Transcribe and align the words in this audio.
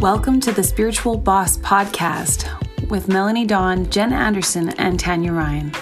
Welcome 0.00 0.38
to 0.42 0.52
the 0.52 0.62
Spiritual 0.62 1.16
Boss 1.16 1.58
Podcast 1.58 2.46
with 2.88 3.08
Melanie 3.08 3.44
Dawn, 3.44 3.90
Jen 3.90 4.12
Anderson, 4.12 4.68
and 4.78 4.98
Tanya 4.98 5.32
Ryan. 5.32 5.72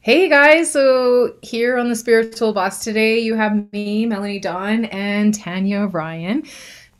Hey 0.00 0.28
guys, 0.28 0.72
so 0.72 1.36
here 1.42 1.78
on 1.78 1.88
the 1.88 1.94
Spiritual 1.94 2.52
Boss 2.52 2.82
today, 2.82 3.20
you 3.20 3.36
have 3.36 3.72
me, 3.72 4.04
Melanie 4.04 4.40
Dawn, 4.40 4.86
and 4.86 5.32
Tanya 5.32 5.86
Ryan. 5.86 6.42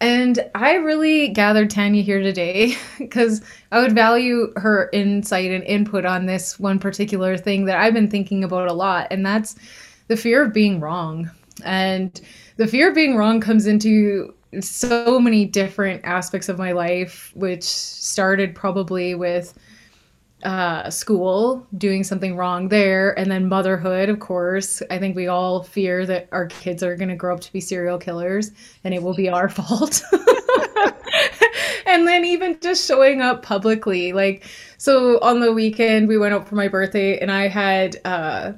And 0.00 0.48
I 0.54 0.74
really 0.74 1.30
gathered 1.30 1.68
Tanya 1.68 2.02
here 2.04 2.22
today 2.22 2.76
because 2.98 3.42
I 3.72 3.80
would 3.80 3.92
value 3.92 4.52
her 4.54 4.88
insight 4.92 5.50
and 5.50 5.64
input 5.64 6.04
on 6.04 6.26
this 6.26 6.60
one 6.60 6.78
particular 6.78 7.36
thing 7.36 7.64
that 7.64 7.78
I've 7.78 7.94
been 7.94 8.08
thinking 8.08 8.44
about 8.44 8.70
a 8.70 8.72
lot, 8.72 9.08
and 9.10 9.26
that's 9.26 9.56
the 10.06 10.16
fear 10.16 10.44
of 10.44 10.52
being 10.52 10.78
wrong. 10.78 11.28
And 11.64 12.20
the 12.56 12.66
fear 12.66 12.88
of 12.88 12.94
being 12.94 13.16
wrong 13.16 13.40
comes 13.40 13.66
into 13.66 14.34
so 14.60 15.18
many 15.18 15.44
different 15.44 16.04
aspects 16.04 16.48
of 16.48 16.58
my 16.58 16.72
life, 16.72 17.32
which 17.34 17.62
started 17.64 18.54
probably 18.54 19.14
with 19.14 19.58
uh, 20.42 20.90
school, 20.90 21.66
doing 21.78 22.02
something 22.04 22.36
wrong 22.36 22.68
there, 22.68 23.16
and 23.18 23.30
then 23.30 23.48
motherhood, 23.48 24.08
of 24.08 24.18
course. 24.20 24.82
I 24.90 24.98
think 24.98 25.14
we 25.14 25.28
all 25.28 25.62
fear 25.62 26.04
that 26.06 26.28
our 26.32 26.46
kids 26.46 26.82
are 26.82 26.96
going 26.96 27.08
to 27.08 27.16
grow 27.16 27.34
up 27.34 27.40
to 27.42 27.52
be 27.52 27.60
serial 27.60 27.98
killers 27.98 28.50
and 28.84 28.92
it 28.92 29.02
will 29.02 29.14
be 29.14 29.28
our 29.28 29.48
fault. 29.48 30.02
and 31.86 32.06
then 32.06 32.24
even 32.24 32.58
just 32.60 32.86
showing 32.86 33.20
up 33.20 33.42
publicly. 33.42 34.12
Like, 34.12 34.44
so 34.78 35.20
on 35.20 35.40
the 35.40 35.52
weekend, 35.52 36.08
we 36.08 36.18
went 36.18 36.34
out 36.34 36.48
for 36.48 36.56
my 36.56 36.68
birthday 36.68 37.18
and 37.18 37.30
I 37.30 37.48
had, 37.48 37.96
uh, 38.04 38.52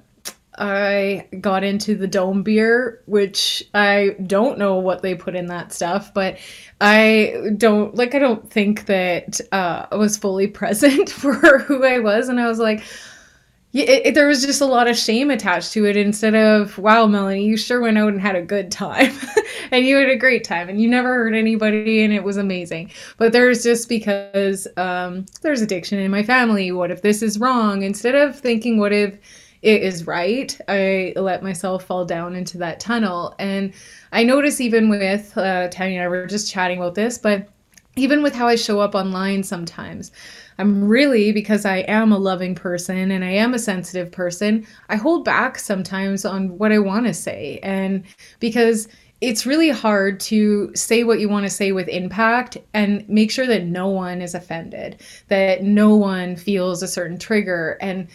I 0.59 1.29
got 1.41 1.65
into 1.65 1.97
the 1.97 2.07
dome 2.07 2.43
beer, 2.43 3.03
which 3.07 3.63
I 3.75 4.17
don't 4.27 4.59
know 4.59 4.77
what 4.77 5.03
they 5.03 5.15
put 5.15 5.35
in 5.35 5.47
that 5.47 5.73
stuff, 5.73 6.15
but 6.15 6.39
I 6.80 7.52
don't 7.57 7.95
like 7.95 8.15
I 8.15 8.19
don't 8.19 8.49
think 8.51 8.87
that 8.87 9.41
uh, 9.52 9.87
I 9.91 9.96
was 9.96 10.16
fully 10.16 10.46
present 10.61 11.11
for 11.11 11.59
who 11.59 11.85
I 11.85 11.99
was 11.99 12.29
and 12.29 12.41
I 12.41 12.46
was 12.46 12.59
like 12.59 12.83
yeah, 13.73 13.87
it, 13.87 14.07
it, 14.07 14.15
there 14.15 14.29
was 14.29 14.46
just 14.46 14.61
a 14.61 14.66
lot 14.66 14.87
of 14.87 14.96
shame 14.96 15.33
attached 15.33 15.73
to 15.73 15.85
it 15.85 15.96
instead 15.96 16.37
of 16.37 16.79
wow 16.79 17.07
melanie 17.07 17.45
you 17.45 17.57
sure 17.57 17.80
went 17.80 17.99
out 17.99 18.13
and 18.13 18.21
had 18.21 18.37
a 18.37 18.43
good 18.43 18.71
time 18.71 19.13
and 19.71 19.85
you 19.85 19.96
had 19.96 20.09
a 20.09 20.16
great 20.16 20.45
time 20.45 20.68
and 20.68 20.80
you 20.80 20.89
never 20.89 21.09
hurt 21.15 21.35
anybody 21.35 22.05
and 22.05 22.13
it 22.13 22.23
was 22.23 22.37
amazing. 22.37 22.91
But 23.16 23.33
there's 23.33 23.63
just 23.63 23.89
because 23.89 24.66
um, 24.77 25.27
there's 25.43 25.61
addiction 25.61 25.99
in 25.99 26.11
my 26.11 26.23
family. 26.23 26.73
What 26.73 26.91
if 26.91 27.02
this 27.02 27.23
is 27.23 27.39
wrong? 27.39 27.83
Instead 27.83 28.15
of 28.15 28.39
thinking 28.39 28.79
what 28.79 28.93
if 28.93 29.18
it 29.65 29.82
is 29.82 30.07
right. 30.07 30.57
I 30.68 31.15
let 31.16 31.43
myself 31.43 31.84
fall 31.84 32.04
down 32.04 32.37
into 32.37 32.59
that 32.59 32.80
tunnel. 32.80 33.34
And 33.38 33.73
I 34.12 34.23
notice 34.23 34.60
even 34.60 34.90
with 34.90 35.37
uh, 35.38 35.68
Tanya 35.68 36.01
and 36.01 36.04
I 36.04 36.09
were 36.09 36.26
just 36.26 36.52
chatting 36.52 36.79
about 36.79 36.95
this, 36.95 37.16
but 37.16 37.48
even 37.96 38.23
with 38.23 38.34
how 38.34 38.46
I 38.46 38.56
show 38.56 38.80
up 38.80 38.95
online 38.95 39.43
sometimes, 39.43 40.12
I'm 40.59 40.84
really, 40.84 41.32
because 41.32 41.65
I 41.65 41.79
am 41.79 42.12
a 42.12 42.18
loving 42.18 42.54
person 42.54 43.10
and 43.10 43.24
I 43.24 43.30
am 43.30 43.54
a 43.54 43.59
sensitive 43.59 44.12
person, 44.12 44.66
I 44.90 44.96
hold 44.96 45.24
back 45.24 45.59
sometimes 45.59 46.26
on 46.26 46.59
what 46.59 46.71
I 46.71 46.78
want 46.78 47.06
to 47.06 47.15
say. 47.15 47.59
And 47.62 48.04
because 48.40 48.87
it's 49.23 49.46
really 49.46 49.71
hard 49.71 50.21
to 50.21 50.71
say 50.74 51.04
what 51.04 51.21
you 51.21 51.30
want 51.30 51.45
to 51.46 51.51
say 51.51 51.73
with 51.73 51.88
impact 51.88 52.59
and 52.74 53.09
make 53.09 53.30
sure 53.30 53.46
that 53.46 53.65
no 53.65 53.88
one 53.88 54.21
is 54.21 54.34
offended, 54.34 55.01
that 55.28 55.62
no 55.62 55.95
one 55.96 56.37
feels 56.37 56.82
a 56.82 56.88
certain 56.88 57.18
trigger. 57.18 57.78
And 57.80 58.09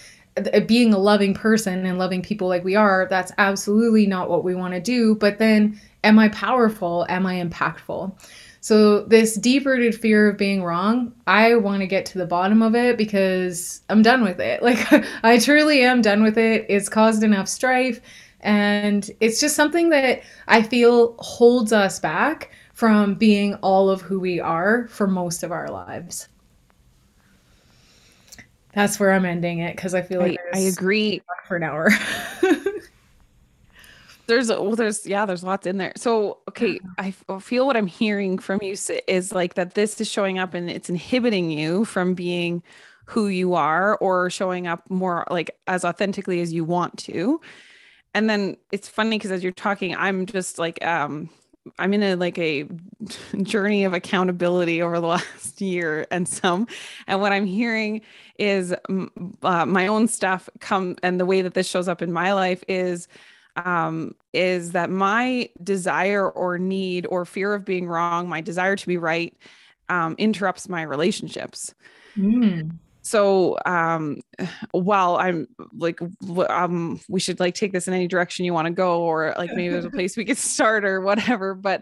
being 0.68 0.94
a 0.94 0.98
loving 0.98 1.34
person 1.34 1.86
and 1.86 1.98
loving 1.98 2.22
people 2.22 2.48
like 2.48 2.64
we 2.64 2.76
are, 2.76 3.08
that's 3.10 3.32
absolutely 3.38 4.06
not 4.08 4.30
what 4.30 4.44
we 4.44 4.56
want 4.56 4.74
to 4.74 4.80
do. 4.80 5.16
But 5.16 5.40
then, 5.40 5.80
am 6.04 6.20
I 6.20 6.30
powerful? 6.30 7.06
Am 7.10 7.26
I 7.26 7.36
impactful? 7.36 8.14
So, 8.62 9.04
this 9.04 9.36
deep 9.36 9.66
rooted 9.66 9.96
fear 9.96 10.30
of 10.30 10.38
being 10.38 10.64
wrong, 10.64 11.14
I 11.28 11.56
want 11.56 11.82
to 11.82 11.88
get 11.88 12.06
to 12.08 12.18
the 12.18 12.26
bottom 12.26 12.62
of 12.62 12.76
it 12.76 12.98
because 12.98 13.82
I'm 13.90 14.02
done 14.02 14.24
with 14.24 14.40
it. 14.40 14.62
Like, 14.70 15.06
I 15.24 15.40
truly 15.40 15.82
am 15.82 16.02
done 16.02 16.24
with 16.24 16.38
it. 16.38 16.66
It's 16.70 16.90
caused 16.90 17.24
enough 17.24 17.48
strife. 17.48 18.02
And 18.42 19.10
it's 19.20 19.40
just 19.40 19.56
something 19.56 19.90
that 19.90 20.22
I 20.48 20.64
feel 20.64 21.16
holds 21.20 21.74
us 21.74 22.00
back 22.00 22.52
from 22.74 23.16
being 23.16 23.56
all 23.56 23.90
of 23.90 24.02
who 24.02 24.20
we 24.20 24.40
are 24.40 24.88
for 24.88 25.08
most 25.08 25.44
of 25.44 25.52
our 25.52 25.70
lives 25.70 26.28
that's 28.74 29.00
where 29.00 29.12
I'm 29.12 29.26
ending 29.26 29.60
it 29.60 29.76
because 29.76 29.94
I 29.94 30.02
feel 30.02 30.22
like 30.22 30.40
I, 30.54 30.60
I 30.60 30.62
agree 30.62 31.22
for 31.48 31.56
an 31.56 31.64
hour. 31.64 31.90
there's 34.28 34.50
well, 34.50 34.76
there's 34.76 35.06
yeah, 35.06 35.26
there's 35.26 35.44
lots 35.44 35.68
in 35.68 35.78
there. 35.78 35.92
So 35.98 36.38
okay, 36.48 36.80
I 36.98 37.12
feel 37.12 37.66
what 37.66 37.76
I'm 37.76 37.88
hearing 37.88 38.38
from 38.38 38.60
you 38.62 38.76
is 39.08 39.32
like 39.34 39.56
that 39.56 39.74
this 39.74 40.00
is 40.00 40.10
showing 40.10 40.40
up 40.40 40.54
and 40.54 40.70
it's 40.70 40.90
inhibiting 40.90 41.50
you 41.52 41.84
from 41.84 42.14
being 42.14 42.64
who 43.06 43.28
you 43.28 43.56
are 43.56 43.98
or 43.98 44.30
showing 44.30 44.68
up 44.68 44.88
more 44.90 45.26
like 45.32 45.58
as 45.68 45.84
authentically 45.84 46.42
as 46.42 46.54
you 46.54 46.64
want 46.64 46.98
to. 47.00 47.42
And 48.14 48.30
then 48.30 48.56
it's 48.72 48.88
funny 48.88 49.18
because 49.18 49.32
as 49.32 49.44
you're 49.44 49.52
talking, 49.52 49.96
I'm 49.96 50.26
just 50.28 50.60
like 50.60 50.84
um 50.86 51.30
I'm 51.78 51.94
in 51.94 52.04
a 52.04 52.16
like 52.16 52.38
a 52.38 52.66
journey 53.44 53.84
of 53.84 53.94
accountability 53.94 54.82
over 54.82 55.00
the 55.00 55.08
last 55.18 55.62
year 55.62 56.08
and 56.12 56.28
some. 56.28 56.68
And 57.08 57.22
what 57.22 57.32
I'm 57.32 57.46
hearing 57.46 58.02
is 58.38 58.74
uh, 59.44 59.66
my 59.66 59.88
own 59.88 60.08
stuff 60.08 60.50
come 60.60 60.96
and 61.04 61.20
the 61.20 61.26
way 61.26 61.42
that 61.42 61.54
this 61.54 61.68
shows 61.68 61.88
up 61.88 62.02
in 62.02 62.12
my 62.12 62.34
life 62.34 62.64
is 62.68 63.08
um, 63.56 64.16
is 64.32 64.72
that 64.72 64.90
my 64.90 65.50
desire 65.62 66.30
or 66.30 66.58
need 66.58 67.06
or 67.10 67.26
fear 67.26 67.54
of 67.54 67.66
being 67.66 67.88
wrong, 67.88 68.30
my 68.30 68.42
desire 68.42 68.76
to 68.76 68.88
be 68.88 68.96
right, 68.96 69.36
um, 69.90 70.16
interrupts 70.18 70.70
my 70.70 70.82
relationships. 70.82 71.74
Mm 72.18 72.72
so 73.10 73.58
um 73.66 74.22
while 74.72 75.18
i'm 75.18 75.48
like 75.74 76.00
um 76.50 77.00
we 77.10 77.20
should 77.20 77.40
like 77.40 77.56
take 77.56 77.72
this 77.72 77.88
in 77.88 77.94
any 77.94 78.08
direction 78.08 78.46
you 78.46 78.54
want 78.54 78.68
to 78.68 78.74
go 78.74 79.02
or 79.02 79.34
like 79.38 79.52
maybe 79.54 79.70
there's 79.70 79.86
a 79.86 79.90
place 80.00 80.16
we 80.16 80.26
could 80.26 80.38
start 80.38 80.86
or 80.86 81.02
whatever 81.02 81.56
but 81.56 81.82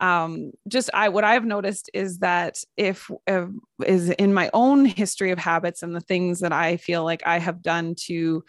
um 0.00 0.50
just 0.66 0.90
i 0.92 1.08
what 1.08 1.24
i've 1.24 1.44
noticed 1.44 1.88
is 1.94 2.18
that 2.18 2.56
if 2.76 3.10
uh, 3.28 3.46
is 3.86 4.10
in 4.10 4.34
my 4.34 4.50
own 4.52 4.84
history 4.84 5.30
of 5.30 5.38
habits 5.38 5.82
and 5.82 5.94
the 5.94 6.00
things 6.00 6.40
that 6.40 6.52
i 6.52 6.76
feel 6.76 7.04
like 7.04 7.22
i 7.26 7.38
have 7.38 7.62
done 7.62 7.94
to 7.94 8.42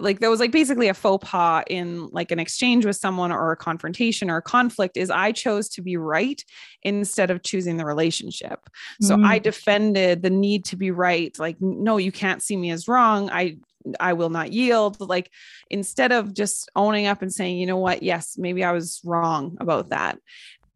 like 0.00 0.20
there 0.20 0.30
was 0.30 0.40
like 0.40 0.52
basically 0.52 0.88
a 0.88 0.94
faux 0.94 1.28
pas 1.28 1.64
in 1.68 2.08
like 2.08 2.30
an 2.30 2.38
exchange 2.38 2.84
with 2.84 2.96
someone 2.96 3.32
or 3.32 3.52
a 3.52 3.56
confrontation 3.56 4.30
or 4.30 4.38
a 4.38 4.42
conflict 4.42 4.96
is 4.96 5.10
I 5.10 5.32
chose 5.32 5.68
to 5.70 5.82
be 5.82 5.96
right 5.96 6.42
instead 6.82 7.30
of 7.30 7.42
choosing 7.42 7.76
the 7.76 7.84
relationship. 7.84 8.68
So 9.00 9.16
mm. 9.16 9.26
I 9.26 9.38
defended 9.38 10.22
the 10.22 10.30
need 10.30 10.64
to 10.66 10.76
be 10.76 10.90
right. 10.90 11.36
Like, 11.38 11.60
no, 11.60 11.96
you 11.96 12.12
can't 12.12 12.42
see 12.42 12.56
me 12.56 12.70
as 12.70 12.88
wrong. 12.88 13.30
I 13.30 13.58
I 13.98 14.12
will 14.12 14.30
not 14.30 14.52
yield. 14.52 15.00
Like 15.00 15.30
instead 15.70 16.12
of 16.12 16.34
just 16.34 16.70
owning 16.76 17.06
up 17.06 17.22
and 17.22 17.32
saying, 17.32 17.58
you 17.58 17.66
know 17.66 17.78
what, 17.78 18.02
yes, 18.02 18.38
maybe 18.38 18.62
I 18.62 18.72
was 18.72 19.00
wrong 19.04 19.56
about 19.60 19.88
that. 19.90 20.18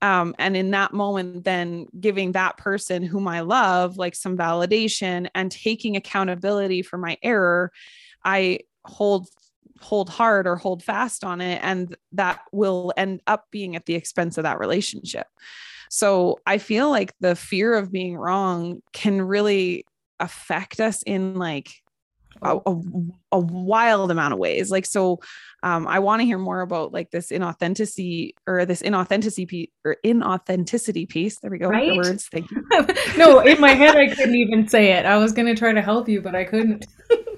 Um, 0.02 0.34
and 0.38 0.56
in 0.56 0.72
that 0.72 0.92
moment, 0.92 1.44
then 1.44 1.86
giving 1.98 2.32
that 2.32 2.58
person 2.58 3.02
whom 3.02 3.26
I 3.26 3.40
love 3.40 3.96
like 3.96 4.14
some 4.14 4.36
validation 4.36 5.28
and 5.34 5.50
taking 5.50 5.96
accountability 5.96 6.82
for 6.82 6.98
my 6.98 7.16
error, 7.22 7.72
I 8.24 8.60
hold 8.86 9.28
hold 9.80 10.08
hard 10.08 10.46
or 10.46 10.56
hold 10.56 10.82
fast 10.82 11.24
on 11.24 11.40
it 11.40 11.60
and 11.62 11.96
that 12.12 12.40
will 12.52 12.92
end 12.96 13.20
up 13.26 13.44
being 13.50 13.76
at 13.76 13.86
the 13.86 13.94
expense 13.94 14.38
of 14.38 14.44
that 14.44 14.58
relationship. 14.58 15.26
So 15.90 16.38
i 16.46 16.58
feel 16.58 16.90
like 16.90 17.14
the 17.20 17.36
fear 17.36 17.74
of 17.74 17.92
being 17.92 18.16
wrong 18.16 18.82
can 18.92 19.22
really 19.22 19.84
affect 20.18 20.80
us 20.80 21.02
in 21.02 21.34
like 21.34 21.70
a, 22.42 22.58
a, 22.66 22.82
a 23.32 23.38
wild 23.38 24.10
amount 24.10 24.34
of 24.34 24.38
ways. 24.38 24.70
Like 24.70 24.86
so 24.86 25.20
um, 25.62 25.86
i 25.86 25.98
want 25.98 26.20
to 26.20 26.26
hear 26.26 26.38
more 26.38 26.60
about 26.60 26.92
like 26.92 27.10
this 27.10 27.30
inauthenticity 27.30 28.32
or 28.46 28.64
this 28.66 28.82
inauthenticity 28.82 29.48
piece 29.48 29.70
or 29.84 29.96
inauthenticity 30.04 31.08
piece. 31.08 31.38
There 31.38 31.50
we 31.50 31.58
go 31.58 31.68
right? 31.68 31.90
the 31.90 31.96
words. 31.96 32.28
Thank 32.28 32.50
you. 32.50 32.62
No 33.16 33.40
in 33.40 33.60
my 33.60 33.72
head 33.72 33.96
i 33.96 34.08
couldn't 34.08 34.36
even 34.36 34.68
say 34.68 34.92
it. 34.92 35.06
I 35.06 35.16
was 35.16 35.32
going 35.32 35.46
to 35.46 35.54
try 35.54 35.72
to 35.72 35.82
help 35.82 36.08
you 36.08 36.20
but 36.20 36.34
i 36.34 36.44
couldn't 36.44 36.86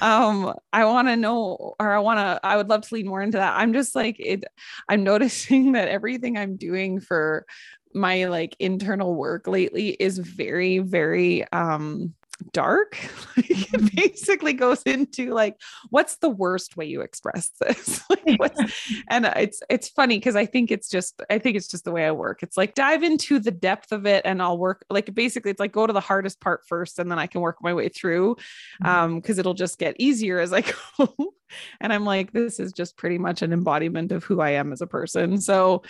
um 0.00 0.52
i 0.72 0.84
want 0.84 1.08
to 1.08 1.16
know 1.16 1.74
or 1.78 1.92
i 1.92 1.98
want 1.98 2.18
to 2.18 2.40
i 2.44 2.56
would 2.56 2.68
love 2.68 2.82
to 2.82 2.94
lead 2.94 3.06
more 3.06 3.22
into 3.22 3.38
that. 3.38 3.54
I'm 3.56 3.72
just 3.72 3.94
like 3.94 4.16
it 4.18 4.44
i'm 4.88 5.04
noticing 5.04 5.72
that 5.72 5.88
everything 5.88 6.36
i'm 6.36 6.56
doing 6.56 7.00
for 7.00 7.46
my 7.94 8.24
like 8.24 8.56
internal 8.58 9.14
work 9.14 9.46
lately 9.46 9.90
is 9.90 10.18
very 10.18 10.78
very 10.78 11.50
um 11.52 12.14
dark 12.52 12.96
it 13.36 13.56
mm-hmm. 13.70 13.86
basically 13.94 14.52
goes 14.52 14.82
into 14.82 15.32
like 15.32 15.60
what's 15.90 16.16
the 16.16 16.28
worst 16.28 16.76
way 16.76 16.86
you 16.86 17.00
express 17.00 17.50
this 17.60 18.02
like 18.10 18.22
what's 18.38 18.60
and 19.08 19.26
it's 19.36 19.62
it's 19.68 19.88
funny 19.88 20.18
because 20.18 20.36
i 20.36 20.46
think 20.46 20.70
it's 20.70 20.88
just 20.88 21.22
i 21.30 21.38
think 21.38 21.56
it's 21.56 21.68
just 21.68 21.84
the 21.84 21.92
way 21.92 22.06
i 22.06 22.12
work 22.12 22.42
it's 22.42 22.56
like 22.56 22.74
dive 22.74 23.02
into 23.02 23.38
the 23.38 23.50
depth 23.50 23.92
of 23.92 24.06
it 24.06 24.22
and 24.24 24.42
i'll 24.42 24.58
work 24.58 24.84
like 24.90 25.12
basically 25.14 25.50
it's 25.50 25.60
like 25.60 25.72
go 25.72 25.86
to 25.86 25.92
the 25.92 26.00
hardest 26.00 26.40
part 26.40 26.64
first 26.66 26.98
and 26.98 27.10
then 27.10 27.18
i 27.18 27.26
can 27.26 27.40
work 27.40 27.56
my 27.62 27.74
way 27.74 27.88
through 27.88 28.34
mm-hmm. 28.34 28.86
um 28.86 29.16
because 29.16 29.38
it'll 29.38 29.54
just 29.54 29.78
get 29.78 29.94
easier 29.98 30.38
as 30.38 30.52
i 30.52 30.62
go 30.98 31.34
and 31.80 31.92
i'm 31.92 32.04
like 32.04 32.32
this 32.32 32.60
is 32.60 32.72
just 32.72 32.96
pretty 32.96 33.18
much 33.18 33.42
an 33.42 33.52
embodiment 33.52 34.12
of 34.12 34.24
who 34.24 34.40
i 34.40 34.50
am 34.50 34.72
as 34.72 34.80
a 34.80 34.86
person 34.86 35.40
so 35.40 35.82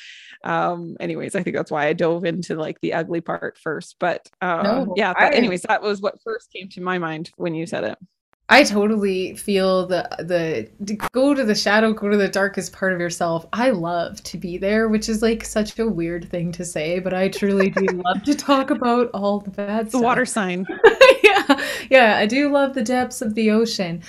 um 0.45 0.97
anyways 1.01 1.35
i 1.35 1.43
think 1.43 1.57
that's 1.57 1.71
why 1.71 1.87
i 1.87 1.93
dove 1.93 2.25
into 2.25 2.57
like 2.57 2.81
the 2.81 2.93
ugly 2.93 3.21
part 3.21 3.59
first 3.59 3.97
but 3.99 4.29
uh, 4.41 4.63
no, 4.63 4.95
yeah 4.97 5.13
but 5.19 5.35
anyways 5.35 5.63
that 5.63 5.83
was 5.83 6.01
what 6.01 6.21
first 6.23 6.53
came 6.53 6.69
to 6.69 6.81
my 6.81 6.99
mind 6.99 7.31
when 7.37 7.55
you 7.55 7.67
said 7.67 7.85
it 7.85 7.99
I 8.53 8.65
totally 8.65 9.35
feel 9.35 9.87
the 9.87 10.07
the 10.19 10.69
go 11.13 11.33
to 11.33 11.43
the 11.43 11.55
shadow, 11.55 11.95
go 11.95 12.11
to 12.11 12.19
the 12.19 12.29
darkest 12.29 12.71
part 12.71 12.93
of 12.93 13.01
yourself. 13.01 13.47
I 13.55 13.71
love 13.71 14.23
to 14.25 14.37
be 14.37 14.59
there, 14.59 14.89
which 14.89 15.09
is 15.09 15.23
like 15.23 15.43
such 15.43 15.79
a 15.79 15.89
weird 15.89 16.29
thing 16.29 16.53
to 16.53 16.65
say, 16.65 16.99
but 16.99 17.15
I 17.15 17.29
truly 17.29 17.71
do 17.71 17.87
love 17.87 18.23
to 18.25 18.35
talk 18.35 18.71
about 18.71 19.11
all 19.15 19.41
the 19.41 19.51
bad 19.51 19.87
the 19.87 19.91
stuff. 19.91 20.03
water 20.03 20.27
sign. 20.27 20.67
yeah, 21.25 21.65
yeah, 21.89 22.17
I 22.19 22.27
do 22.27 22.51
love 22.51 22.75
the 22.75 22.83
depths 22.83 23.23
of 23.23 23.35
the 23.35 23.51
ocean. 23.51 24.03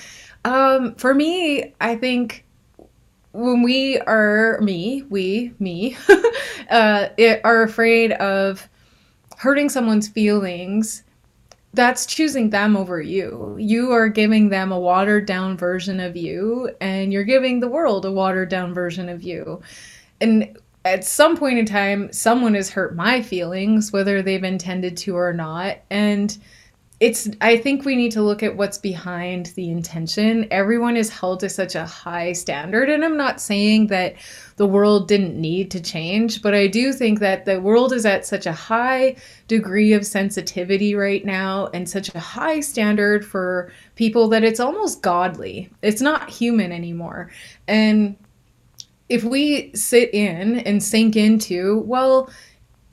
Um, 0.45 0.95
for 0.95 1.13
me, 1.13 1.73
I 1.79 1.95
think 1.95 2.45
when 3.31 3.63
we 3.63 3.99
are 3.99 4.59
me, 4.61 5.03
we 5.09 5.53
me, 5.59 5.97
uh, 6.69 7.09
it, 7.17 7.41
are 7.43 7.63
afraid 7.63 8.11
of 8.13 8.67
hurting 9.37 9.69
someone's 9.69 10.07
feelings 10.07 11.03
that's 11.73 12.05
choosing 12.05 12.51
them 12.51 12.77
over 12.77 13.01
you. 13.01 13.55
You 13.59 13.91
are 13.91 14.07
giving 14.07 14.49
them 14.49 14.71
a 14.71 14.79
watered 14.79 15.25
down 15.25 15.57
version 15.57 15.99
of 15.99 16.15
you, 16.15 16.71
and 16.79 17.11
you're 17.11 17.23
giving 17.23 17.59
the 17.59 17.67
world 17.67 18.05
a 18.05 18.11
watered 18.11 18.49
down 18.49 18.73
version 18.73 19.09
of 19.09 19.23
you. 19.23 19.61
And 20.21 20.57
at 20.85 21.03
some 21.03 21.35
point 21.35 21.57
in 21.57 21.65
time, 21.65 22.11
someone 22.13 22.53
has 22.53 22.69
hurt 22.69 22.95
my 22.95 23.21
feelings, 23.21 23.91
whether 23.91 24.21
they've 24.21 24.43
intended 24.43 24.97
to 24.97 25.15
or 25.17 25.33
not. 25.33 25.79
And 25.89 26.37
it's 27.03 27.27
i 27.41 27.57
think 27.57 27.83
we 27.83 27.97
need 27.97 28.13
to 28.13 28.21
look 28.21 28.41
at 28.41 28.55
what's 28.55 28.77
behind 28.77 29.47
the 29.57 29.69
intention. 29.69 30.47
Everyone 30.51 30.95
is 30.95 31.09
held 31.09 31.41
to 31.41 31.49
such 31.49 31.75
a 31.75 31.85
high 31.85 32.31
standard 32.31 32.89
and 32.89 33.03
i'm 33.03 33.17
not 33.17 33.41
saying 33.41 33.87
that 33.87 34.15
the 34.55 34.65
world 34.65 35.09
didn't 35.09 35.35
need 35.35 35.69
to 35.71 35.81
change 35.81 36.41
but 36.41 36.53
i 36.53 36.65
do 36.65 36.93
think 36.93 37.19
that 37.19 37.43
the 37.43 37.59
world 37.59 37.91
is 37.91 38.05
at 38.05 38.25
such 38.25 38.45
a 38.45 38.53
high 38.53 39.17
degree 39.49 39.91
of 39.91 40.05
sensitivity 40.05 40.95
right 40.95 41.25
now 41.25 41.67
and 41.73 41.89
such 41.89 42.07
a 42.15 42.19
high 42.19 42.61
standard 42.61 43.25
for 43.25 43.69
people 43.95 44.29
that 44.29 44.45
it's 44.45 44.61
almost 44.61 45.01
godly. 45.01 45.69
It's 45.81 46.01
not 46.01 46.29
human 46.29 46.71
anymore. 46.71 47.29
And 47.67 48.15
if 49.09 49.25
we 49.25 49.71
sit 49.75 50.13
in 50.13 50.59
and 50.59 50.81
sink 50.81 51.17
into 51.17 51.79
well 51.85 52.29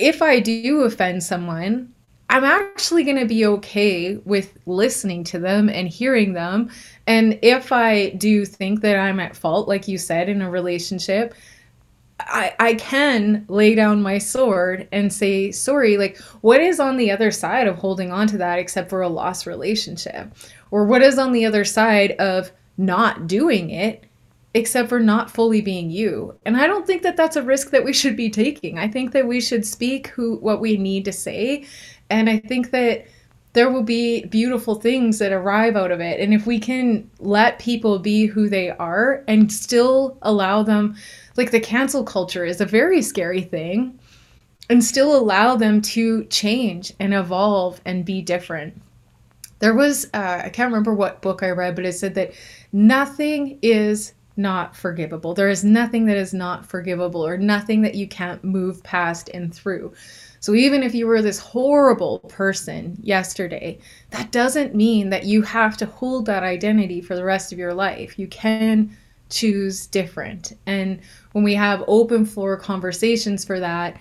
if 0.00 0.20
i 0.20 0.40
do 0.40 0.82
offend 0.82 1.22
someone 1.22 1.94
I'm 2.30 2.44
actually 2.44 3.02
going 3.02 3.18
to 3.18 3.26
be 3.26 3.44
okay 3.44 4.16
with 4.24 4.56
listening 4.64 5.24
to 5.24 5.40
them 5.40 5.68
and 5.68 5.88
hearing 5.88 6.32
them. 6.32 6.70
And 7.08 7.36
if 7.42 7.72
I 7.72 8.10
do 8.10 8.46
think 8.46 8.82
that 8.82 8.96
I'm 8.96 9.18
at 9.18 9.34
fault, 9.34 9.66
like 9.66 9.88
you 9.88 9.98
said, 9.98 10.28
in 10.28 10.40
a 10.40 10.48
relationship, 10.48 11.34
I, 12.20 12.54
I 12.60 12.74
can 12.74 13.44
lay 13.48 13.74
down 13.74 14.00
my 14.00 14.18
sword 14.18 14.86
and 14.92 15.12
say, 15.12 15.50
sorry, 15.50 15.96
like, 15.96 16.18
what 16.42 16.60
is 16.60 16.78
on 16.78 16.98
the 16.98 17.10
other 17.10 17.32
side 17.32 17.66
of 17.66 17.78
holding 17.78 18.12
on 18.12 18.28
to 18.28 18.38
that 18.38 18.60
except 18.60 18.90
for 18.90 19.02
a 19.02 19.08
lost 19.08 19.44
relationship? 19.44 20.32
Or 20.70 20.84
what 20.84 21.02
is 21.02 21.18
on 21.18 21.32
the 21.32 21.44
other 21.44 21.64
side 21.64 22.12
of 22.12 22.52
not 22.78 23.26
doing 23.26 23.70
it 23.70 24.04
except 24.54 24.88
for 24.88 25.00
not 25.00 25.32
fully 25.32 25.62
being 25.62 25.90
you? 25.90 26.38
And 26.46 26.56
I 26.56 26.68
don't 26.68 26.86
think 26.86 27.02
that 27.02 27.16
that's 27.16 27.36
a 27.36 27.42
risk 27.42 27.70
that 27.70 27.84
we 27.84 27.92
should 27.92 28.16
be 28.16 28.30
taking. 28.30 28.78
I 28.78 28.86
think 28.86 29.10
that 29.12 29.26
we 29.26 29.40
should 29.40 29.66
speak 29.66 30.08
who 30.08 30.36
what 30.36 30.60
we 30.60 30.76
need 30.76 31.04
to 31.06 31.12
say 31.12 31.66
and 32.10 32.28
I 32.28 32.38
think 32.38 32.70
that 32.70 33.06
there 33.52 33.70
will 33.70 33.82
be 33.82 34.24
beautiful 34.26 34.76
things 34.76 35.18
that 35.18 35.32
arrive 35.32 35.74
out 35.74 35.90
of 35.90 36.00
it. 36.00 36.20
And 36.20 36.32
if 36.32 36.46
we 36.46 36.60
can 36.60 37.10
let 37.18 37.58
people 37.58 37.98
be 37.98 38.26
who 38.26 38.48
they 38.48 38.70
are 38.70 39.24
and 39.26 39.50
still 39.50 40.16
allow 40.22 40.62
them, 40.62 40.94
like 41.36 41.50
the 41.50 41.58
cancel 41.60 42.04
culture 42.04 42.44
is 42.44 42.60
a 42.60 42.66
very 42.66 43.02
scary 43.02 43.42
thing, 43.42 43.98
and 44.68 44.84
still 44.84 45.16
allow 45.16 45.56
them 45.56 45.82
to 45.82 46.24
change 46.26 46.92
and 47.00 47.12
evolve 47.12 47.80
and 47.84 48.04
be 48.04 48.22
different. 48.22 48.80
There 49.58 49.74
was, 49.74 50.06
uh, 50.14 50.42
I 50.44 50.48
can't 50.48 50.70
remember 50.70 50.94
what 50.94 51.22
book 51.22 51.42
I 51.42 51.50
read, 51.50 51.74
but 51.74 51.84
it 51.84 51.94
said 51.94 52.14
that 52.14 52.32
nothing 52.72 53.58
is 53.62 54.14
not 54.36 54.76
forgivable. 54.76 55.34
There 55.34 55.50
is 55.50 55.64
nothing 55.64 56.06
that 56.06 56.16
is 56.16 56.32
not 56.32 56.64
forgivable 56.64 57.26
or 57.26 57.36
nothing 57.36 57.82
that 57.82 57.96
you 57.96 58.06
can't 58.06 58.42
move 58.44 58.82
past 58.84 59.28
and 59.34 59.52
through. 59.52 59.92
So 60.40 60.54
even 60.54 60.82
if 60.82 60.94
you 60.94 61.06
were 61.06 61.20
this 61.20 61.38
horrible 61.38 62.20
person 62.20 62.98
yesterday, 63.02 63.78
that 64.10 64.32
doesn't 64.32 64.74
mean 64.74 65.10
that 65.10 65.24
you 65.24 65.42
have 65.42 65.76
to 65.76 65.86
hold 65.86 66.24
that 66.26 66.42
identity 66.42 67.02
for 67.02 67.14
the 67.14 67.24
rest 67.24 67.52
of 67.52 67.58
your 67.58 67.74
life. 67.74 68.18
You 68.18 68.26
can 68.28 68.96
choose 69.28 69.86
different. 69.86 70.54
And 70.66 71.00
when 71.32 71.44
we 71.44 71.54
have 71.54 71.84
open 71.86 72.24
floor 72.24 72.56
conversations 72.56 73.44
for 73.44 73.60
that 73.60 74.00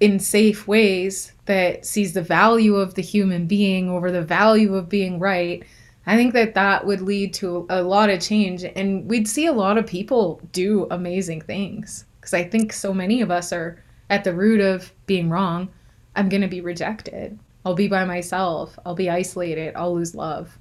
in 0.00 0.20
safe 0.20 0.68
ways 0.68 1.32
that 1.46 1.84
sees 1.84 2.12
the 2.12 2.22
value 2.22 2.76
of 2.76 2.94
the 2.94 3.02
human 3.02 3.46
being 3.46 3.88
over 3.88 4.12
the 4.12 4.22
value 4.22 4.74
of 4.74 4.88
being 4.90 5.18
right, 5.18 5.64
I 6.06 6.16
think 6.16 6.34
that 6.34 6.54
that 6.54 6.86
would 6.86 7.00
lead 7.00 7.32
to 7.34 7.66
a 7.70 7.82
lot 7.82 8.10
of 8.10 8.20
change 8.20 8.64
and 8.64 9.08
we'd 9.08 9.26
see 9.26 9.46
a 9.46 9.52
lot 9.52 9.78
of 9.78 9.86
people 9.86 10.40
do 10.52 10.86
amazing 10.90 11.40
things 11.40 12.04
because 12.20 12.34
I 12.34 12.44
think 12.44 12.72
so 12.72 12.94
many 12.94 13.20
of 13.22 13.30
us 13.30 13.52
are 13.52 13.82
at 14.10 14.24
the 14.24 14.34
root 14.34 14.60
of 14.60 14.92
being 15.06 15.30
wrong, 15.30 15.68
I'm 16.16 16.28
going 16.28 16.42
to 16.42 16.48
be 16.48 16.60
rejected. 16.60 17.38
I'll 17.64 17.74
be 17.74 17.88
by 17.88 18.04
myself. 18.04 18.78
I'll 18.86 18.94
be 18.94 19.10
isolated. 19.10 19.74
I'll 19.76 19.94
lose 19.94 20.14
love. 20.14 20.58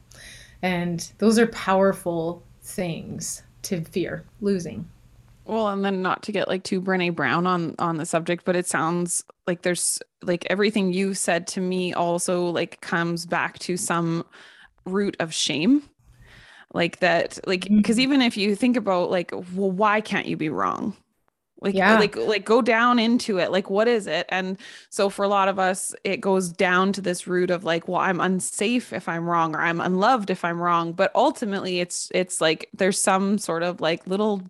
And 0.61 1.11
those 1.19 1.39
are 1.39 1.47
powerful 1.47 2.43
things 2.61 3.43
to 3.63 3.81
fear 3.81 4.25
losing. 4.41 4.87
Well, 5.45 5.69
and 5.69 5.83
then 5.83 6.01
not 6.01 6.23
to 6.23 6.31
get 6.31 6.49
like 6.49 6.63
too 6.63 6.81
Brene 6.81 7.15
Brown 7.15 7.47
on 7.47 7.75
on 7.79 7.97
the 7.97 8.05
subject, 8.05 8.43
but 8.43 8.57
it 8.57 8.67
sounds 8.67 9.23
like 9.45 9.61
there's 9.61 9.99
like 10.21 10.45
everything 10.49 10.91
you 10.91 11.13
said 11.13 11.47
to 11.47 11.61
me 11.61 11.93
also 11.93 12.47
like 12.47 12.81
comes 12.81 13.25
back 13.25 13.57
to 13.59 13.77
some 13.77 14.25
root 14.85 15.15
of 15.19 15.33
shame. 15.33 15.83
Like 16.73 16.99
that, 16.99 17.39
like 17.47 17.61
because 17.69 17.95
mm-hmm. 17.95 18.01
even 18.01 18.21
if 18.21 18.35
you 18.35 18.55
think 18.55 18.75
about 18.75 19.09
like, 19.09 19.31
well, 19.31 19.71
why 19.71 20.01
can't 20.01 20.27
you 20.27 20.35
be 20.35 20.49
wrong? 20.49 20.97
Like 21.61 21.75
yeah. 21.75 21.97
like 21.97 22.15
like 22.15 22.45
go 22.45 22.61
down 22.61 22.99
into 22.99 23.39
it. 23.39 23.51
Like 23.51 23.69
what 23.69 23.87
is 23.87 24.07
it? 24.07 24.25
And 24.29 24.57
so 24.89 25.09
for 25.09 25.23
a 25.23 25.27
lot 25.27 25.47
of 25.47 25.57
us 25.57 25.95
it 26.03 26.21
goes 26.21 26.49
down 26.49 26.93
to 26.93 27.01
this 27.01 27.27
root 27.27 27.49
of 27.49 27.63
like 27.63 27.87
well 27.87 28.01
i'm 28.01 28.19
unsafe 28.19 28.93
if 28.93 29.09
i'm 29.09 29.25
wrong 29.25 29.55
or 29.55 29.61
i'm 29.61 29.81
unloved 29.81 30.29
if 30.29 30.45
i'm 30.45 30.61
wrong. 30.61 30.93
But 30.93 31.11
ultimately 31.15 31.79
it's 31.79 32.11
it's 32.13 32.41
like 32.41 32.69
there's 32.73 32.99
some 32.99 33.37
sort 33.37 33.63
of 33.63 33.81
like 33.81 34.05
little 34.07 34.43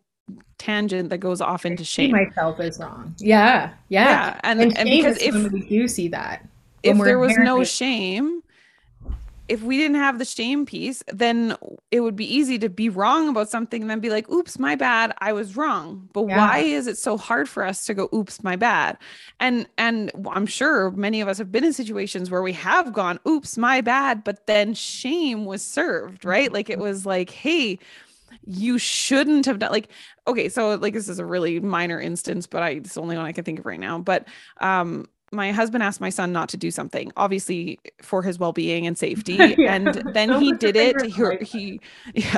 tangent 0.57 1.09
that 1.09 1.19
goes 1.19 1.39
off 1.39 1.65
into 1.65 1.83
shame. 1.83 2.11
myself 2.11 2.59
is 2.59 2.79
wrong. 2.79 3.15
Yeah 3.19 3.71
yeah, 3.89 4.05
yeah. 4.05 4.39
and, 4.43 4.61
and, 4.61 4.77
and 4.77 4.89
because 4.89 5.17
if 5.21 5.33
we 5.51 5.67
do 5.67 5.87
see 5.87 6.09
that. 6.09 6.45
if 6.83 6.97
there 6.97 7.19
was 7.19 7.37
no 7.37 7.63
shame 7.63 8.41
if 9.47 9.61
we 9.63 9.77
didn't 9.77 9.95
have 9.97 10.19
the 10.19 10.25
shame 10.25 10.65
piece, 10.65 11.03
then 11.07 11.55
it 11.91 12.01
would 12.01 12.15
be 12.15 12.25
easy 12.25 12.59
to 12.59 12.69
be 12.69 12.89
wrong 12.89 13.29
about 13.29 13.49
something 13.49 13.81
and 13.81 13.89
then 13.89 13.99
be 13.99 14.09
like, 14.09 14.29
oops, 14.29 14.59
my 14.59 14.75
bad, 14.75 15.13
I 15.19 15.33
was 15.33 15.55
wrong. 15.55 16.09
But 16.13 16.27
yeah. 16.27 16.37
why 16.37 16.59
is 16.59 16.87
it 16.87 16.97
so 16.97 17.17
hard 17.17 17.47
for 17.47 17.63
us 17.63 17.85
to 17.85 17.93
go, 17.93 18.09
oops, 18.13 18.43
my 18.43 18.55
bad? 18.55 18.97
And 19.39 19.67
and 19.77 20.11
I'm 20.31 20.45
sure 20.45 20.91
many 20.91 21.21
of 21.21 21.27
us 21.27 21.37
have 21.37 21.51
been 21.51 21.63
in 21.63 21.73
situations 21.73 22.29
where 22.29 22.41
we 22.41 22.53
have 22.53 22.91
gone, 22.91 23.19
oops, 23.27 23.57
my 23.57 23.81
bad, 23.81 24.23
but 24.23 24.47
then 24.47 24.73
shame 24.73 25.45
was 25.45 25.61
served, 25.61 26.25
right? 26.25 26.51
Like 26.51 26.69
it 26.69 26.79
was 26.79 27.05
like, 27.05 27.29
hey, 27.29 27.79
you 28.45 28.77
shouldn't 28.77 29.45
have 29.45 29.59
done 29.59 29.71
like 29.71 29.89
okay 30.25 30.47
so 30.47 30.75
like 30.75 30.93
this 30.93 31.09
is 31.09 31.19
a 31.19 31.25
really 31.25 31.59
minor 31.59 31.99
instance 31.99 32.47
but 32.47 32.63
i 32.63 32.69
it's 32.71 32.93
the 32.93 33.01
only 33.01 33.17
one 33.17 33.25
i 33.25 33.31
can 33.31 33.43
think 33.43 33.59
of 33.59 33.65
right 33.65 33.79
now 33.79 33.99
but 33.99 34.27
um 34.61 35.05
my 35.31 35.51
husband 35.51 35.83
asked 35.83 35.99
my 35.99 36.09
son 36.09 36.31
not 36.31 36.47
to 36.49 36.57
do 36.57 36.71
something 36.71 37.11
obviously 37.17 37.79
for 38.01 38.21
his 38.21 38.39
well-being 38.39 38.87
and 38.87 38.97
safety 38.97 39.33
yeah. 39.57 39.73
and 39.73 39.87
then 40.13 40.39
he 40.39 40.53
did 40.53 40.75
it 40.75 41.01
he, 41.01 41.45
he 41.45 41.81
yeah, 42.13 42.37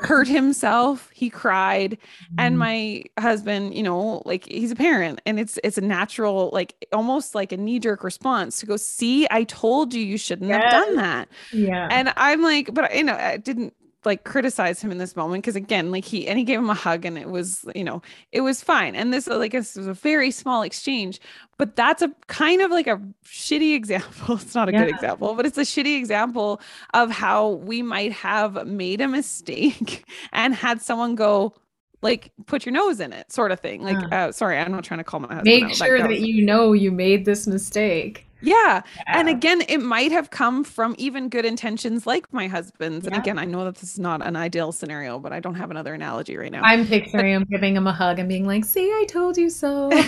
hurt 0.00 0.26
himself 0.26 1.10
he 1.14 1.30
cried 1.30 1.92
mm. 1.92 2.34
and 2.38 2.58
my 2.58 3.02
husband 3.18 3.74
you 3.74 3.82
know 3.82 4.22
like 4.24 4.46
he's 4.46 4.72
a 4.72 4.76
parent 4.76 5.20
and 5.26 5.38
it's 5.38 5.58
it's 5.62 5.78
a 5.78 5.82
natural 5.82 6.50
like 6.52 6.86
almost 6.92 7.34
like 7.34 7.52
a 7.52 7.56
knee-jerk 7.56 8.02
response 8.02 8.58
to 8.58 8.66
go 8.66 8.76
see 8.76 9.26
i 9.30 9.44
told 9.44 9.94
you 9.94 10.02
you 10.02 10.18
shouldn't 10.18 10.48
yes. 10.48 10.62
have 10.62 10.72
done 10.72 10.96
that 10.96 11.28
yeah 11.52 11.88
and 11.90 12.12
i'm 12.16 12.42
like 12.42 12.72
but 12.74 12.94
you 12.94 13.04
know 13.04 13.14
i 13.14 13.36
didn't 13.36 13.74
like 14.04 14.24
criticize 14.24 14.80
him 14.80 14.90
in 14.90 14.98
this 14.98 15.14
moment 15.16 15.42
because 15.42 15.56
again 15.56 15.90
like 15.90 16.04
he 16.04 16.26
and 16.26 16.38
he 16.38 16.44
gave 16.44 16.58
him 16.58 16.70
a 16.70 16.74
hug 16.74 17.04
and 17.04 17.16
it 17.16 17.28
was 17.28 17.64
you 17.74 17.84
know 17.84 18.02
it 18.32 18.40
was 18.40 18.62
fine 18.62 18.94
and 18.94 19.12
this 19.12 19.26
like 19.26 19.52
this 19.52 19.76
was 19.76 19.86
a 19.86 19.94
very 19.94 20.30
small 20.30 20.62
exchange 20.62 21.20
but 21.58 21.76
that's 21.76 22.02
a 22.02 22.10
kind 22.26 22.60
of 22.60 22.70
like 22.70 22.86
a 22.86 23.00
shitty 23.24 23.74
example 23.76 24.36
it's 24.36 24.54
not 24.54 24.68
a 24.68 24.72
yeah. 24.72 24.84
good 24.84 24.88
example 24.88 25.34
but 25.34 25.46
it's 25.46 25.58
a 25.58 25.62
shitty 25.62 25.96
example 25.96 26.60
of 26.94 27.10
how 27.10 27.50
we 27.50 27.82
might 27.82 28.12
have 28.12 28.66
made 28.66 29.00
a 29.00 29.08
mistake 29.08 30.04
and 30.32 30.54
had 30.54 30.80
someone 30.80 31.14
go 31.14 31.54
like 32.02 32.32
put 32.46 32.66
your 32.66 32.72
nose 32.72 32.98
in 32.98 33.12
it 33.12 33.30
sort 33.30 33.52
of 33.52 33.60
thing 33.60 33.82
like 33.82 33.96
yeah. 34.10 34.26
uh, 34.26 34.32
sorry 34.32 34.58
i'm 34.58 34.72
not 34.72 34.82
trying 34.82 34.98
to 34.98 35.04
call 35.04 35.20
my 35.20 35.28
husband 35.28 35.44
make 35.44 35.64
out, 35.64 35.74
sure 35.76 35.98
that 35.98 36.20
you 36.20 36.44
know 36.44 36.72
you 36.72 36.90
made 36.90 37.24
this 37.24 37.46
mistake 37.46 38.26
Yeah. 38.42 38.82
And 39.06 39.28
again, 39.28 39.62
it 39.68 39.78
might 39.78 40.12
have 40.12 40.30
come 40.30 40.64
from 40.64 40.94
even 40.98 41.28
good 41.28 41.44
intentions 41.44 42.06
like 42.06 42.32
my 42.32 42.48
husband's. 42.48 43.06
And 43.06 43.14
Yeah. 43.14 43.20
again, 43.20 43.38
I 43.38 43.44
know 43.44 43.64
that 43.64 43.76
this 43.76 43.92
is 43.92 43.98
not 43.98 44.24
an 44.26 44.36
ideal 44.36 44.72
scenario, 44.72 45.18
but 45.18 45.32
I 45.32 45.40
don't 45.40 45.54
have 45.54 45.70
another 45.70 45.94
analogy 45.94 46.36
right 46.36 46.50
now. 46.52 46.62
I'm 46.64 46.86
picturing 46.86 47.34
him 47.34 47.46
giving 47.50 47.76
him 47.76 47.86
a 47.86 47.92
hug 47.92 48.18
and 48.18 48.28
being 48.28 48.46
like, 48.46 48.64
"See, 48.64 48.88
I 48.90 49.06
told 49.08 49.36
you 49.36 49.48
so." 49.48 49.90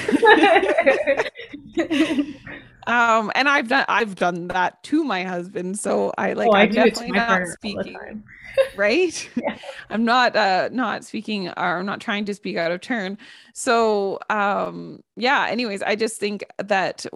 um, 2.86 3.30
and 3.34 3.48
I've 3.48 3.68
done 3.68 3.84
I've 3.88 4.14
done 4.14 4.48
that 4.48 4.82
to 4.84 5.04
my 5.04 5.24
husband. 5.24 5.78
So 5.78 6.12
I 6.18 6.32
like 6.34 6.48
oh, 6.48 6.54
I 6.54 6.62
I'm 6.62 6.70
do 6.70 6.80
it 6.80 6.84
to 6.84 6.90
definitely 6.90 7.12
my 7.12 7.18
not 7.18 7.28
partner 7.28 7.46
all 7.46 7.76
the 7.76 7.82
speaking 7.82 8.24
right 8.76 9.30
Yeah. 9.36 9.56
i'm 9.90 10.04
not 10.04 10.36
uh 10.36 10.68
not 10.72 11.04
speaking 11.04 11.48
or 11.48 11.78
i'm 11.78 11.86
not 11.86 12.00
trying 12.00 12.24
to 12.26 12.34
speak 12.34 12.56
out 12.56 12.70
of 12.70 12.80
turn 12.80 13.18
so 13.52 14.18
um 14.30 15.02
yeah 15.16 15.46
anyways 15.48 15.82
i 15.82 15.94
just 15.96 16.18
think 16.18 16.44
that 16.58 17.06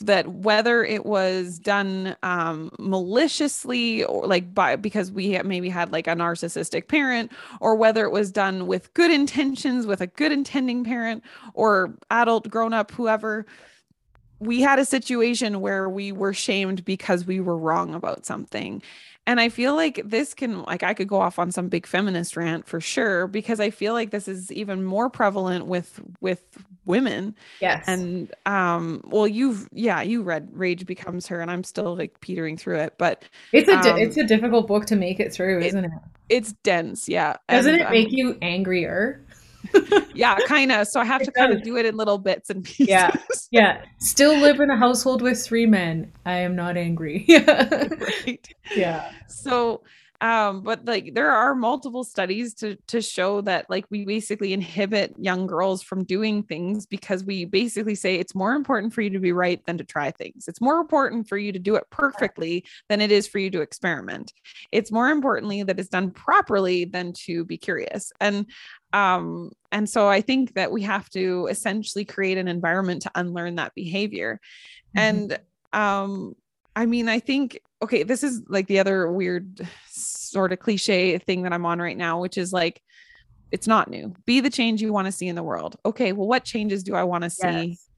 that 0.00 0.26
whether 0.28 0.84
it 0.84 1.04
was 1.04 1.58
done 1.58 2.16
um 2.22 2.70
maliciously 2.78 4.04
or 4.04 4.26
like 4.26 4.54
by 4.54 4.76
because 4.76 5.10
we 5.10 5.40
maybe 5.42 5.68
had 5.68 5.92
like 5.92 6.06
a 6.06 6.14
narcissistic 6.14 6.88
parent 6.88 7.30
or 7.60 7.74
whether 7.74 8.04
it 8.04 8.10
was 8.10 8.30
done 8.30 8.66
with 8.66 8.92
good 8.94 9.10
intentions 9.10 9.86
with 9.86 10.00
a 10.00 10.06
good 10.06 10.32
intending 10.32 10.84
parent 10.84 11.22
or 11.54 11.94
adult 12.10 12.48
grown 12.48 12.72
up 12.72 12.90
whoever 12.90 13.46
we 14.40 14.60
had 14.60 14.78
a 14.78 14.84
situation 14.84 15.60
where 15.60 15.88
we 15.88 16.12
were 16.12 16.34
shamed 16.34 16.84
because 16.84 17.26
we 17.26 17.40
were 17.40 17.56
wrong 17.56 17.94
about 17.94 18.26
something 18.26 18.82
and 19.26 19.40
I 19.40 19.48
feel 19.48 19.74
like 19.74 20.02
this 20.04 20.34
can, 20.34 20.62
like, 20.64 20.82
I 20.82 20.92
could 20.92 21.08
go 21.08 21.20
off 21.20 21.38
on 21.38 21.50
some 21.50 21.68
big 21.68 21.86
feminist 21.86 22.36
rant 22.36 22.66
for 22.66 22.80
sure, 22.80 23.26
because 23.26 23.58
I 23.58 23.70
feel 23.70 23.94
like 23.94 24.10
this 24.10 24.28
is 24.28 24.52
even 24.52 24.84
more 24.84 25.08
prevalent 25.08 25.66
with 25.66 26.00
with 26.20 26.42
women. 26.84 27.34
Yes. 27.60 27.84
And 27.88 28.34
um, 28.44 29.00
well, 29.06 29.26
you've 29.26 29.68
yeah, 29.72 30.02
you 30.02 30.22
read 30.22 30.50
Rage 30.52 30.84
Becomes 30.84 31.26
Her, 31.26 31.40
and 31.40 31.50
I'm 31.50 31.64
still 31.64 31.96
like 31.96 32.20
petering 32.20 32.58
through 32.58 32.80
it, 32.80 32.94
but 32.98 33.24
it's 33.52 33.68
a 33.68 33.78
um, 33.78 33.96
it's 33.96 34.18
a 34.18 34.24
difficult 34.24 34.66
book 34.66 34.84
to 34.86 34.96
make 34.96 35.20
it 35.20 35.32
through, 35.32 35.60
isn't 35.60 35.86
it? 35.86 35.90
it's 36.28 36.52
dense, 36.62 37.08
yeah. 37.08 37.36
Doesn't 37.48 37.74
And, 37.74 37.82
it 37.82 37.86
um, 37.86 37.92
make 37.92 38.12
you 38.12 38.36
angrier? 38.42 39.23
yeah, 40.14 40.36
kind 40.46 40.72
of. 40.72 40.86
So 40.86 41.00
I 41.00 41.04
have 41.04 41.22
It 41.22 41.26
to 41.26 41.32
kind 41.32 41.52
of 41.52 41.62
do 41.62 41.76
it 41.76 41.86
in 41.86 41.96
little 41.96 42.18
bits 42.18 42.50
and 42.50 42.64
pieces. 42.64 42.88
Yeah. 42.88 43.10
Yeah. 43.50 43.84
Still 43.98 44.36
live 44.36 44.58
in 44.58 44.68
a 44.68 44.76
household 44.76 45.22
with 45.22 45.40
three 45.40 45.64
men. 45.64 46.10
I 46.26 46.38
am 46.38 46.56
not 46.56 46.76
angry. 46.76 47.24
Yeah. 47.28 47.68
right. 48.00 48.48
yeah. 48.74 49.12
so 49.28 49.82
um 50.20 50.62
but 50.62 50.84
like 50.84 51.12
there 51.14 51.30
are 51.30 51.54
multiple 51.54 52.04
studies 52.04 52.54
to 52.54 52.76
to 52.86 53.02
show 53.02 53.40
that 53.40 53.68
like 53.68 53.84
we 53.90 54.04
basically 54.04 54.52
inhibit 54.52 55.12
young 55.18 55.46
girls 55.46 55.82
from 55.82 56.04
doing 56.04 56.42
things 56.42 56.86
because 56.86 57.24
we 57.24 57.44
basically 57.44 57.94
say 57.94 58.14
it's 58.14 58.34
more 58.34 58.52
important 58.52 58.94
for 58.94 59.02
you 59.02 59.10
to 59.10 59.18
be 59.18 59.32
right 59.32 59.64
than 59.66 59.76
to 59.76 59.84
try 59.84 60.10
things. 60.10 60.46
It's 60.46 60.60
more 60.60 60.78
important 60.78 61.28
for 61.28 61.36
you 61.36 61.52
to 61.52 61.58
do 61.58 61.74
it 61.74 61.84
perfectly 61.90 62.64
than 62.88 63.00
it 63.00 63.10
is 63.10 63.26
for 63.26 63.38
you 63.38 63.50
to 63.50 63.60
experiment. 63.60 64.32
It's 64.70 64.92
more 64.92 65.08
importantly 65.08 65.62
that 65.64 65.78
it's 65.80 65.88
done 65.88 66.10
properly 66.10 66.84
than 66.84 67.12
to 67.24 67.44
be 67.44 67.56
curious. 67.56 68.12
And 68.20 68.46
um 68.92 69.50
and 69.72 69.90
so 69.90 70.08
i 70.08 70.20
think 70.20 70.54
that 70.54 70.70
we 70.70 70.82
have 70.82 71.10
to 71.10 71.48
essentially 71.50 72.04
create 72.04 72.38
an 72.38 72.48
environment 72.48 73.02
to 73.02 73.10
unlearn 73.16 73.56
that 73.56 73.74
behavior. 73.74 74.40
Mm-hmm. 74.96 74.98
and 74.98 75.38
um 75.72 76.34
i 76.76 76.86
mean 76.86 77.08
i 77.08 77.18
think 77.18 77.58
okay 77.84 78.02
this 78.02 78.24
is 78.24 78.42
like 78.48 78.66
the 78.66 78.78
other 78.78 79.10
weird 79.12 79.66
sort 79.88 80.52
of 80.52 80.58
cliche 80.58 81.16
thing 81.18 81.42
that 81.42 81.52
i'm 81.52 81.64
on 81.64 81.78
right 81.78 81.96
now 81.96 82.20
which 82.20 82.36
is 82.36 82.52
like 82.52 82.82
it's 83.54 83.68
not 83.68 83.88
new. 83.88 84.12
Be 84.26 84.40
the 84.40 84.50
change 84.50 84.82
you 84.82 84.92
want 84.92 85.06
to 85.06 85.12
see 85.12 85.28
in 85.28 85.36
the 85.36 85.42
world. 85.42 85.76
Okay 85.86 86.10
well 86.12 86.26
what 86.26 86.42
changes 86.44 86.82
do 86.82 86.96
i 86.96 87.04
want 87.04 87.22
to 87.22 87.30
see? 87.30 87.46
Yes. 87.46 87.88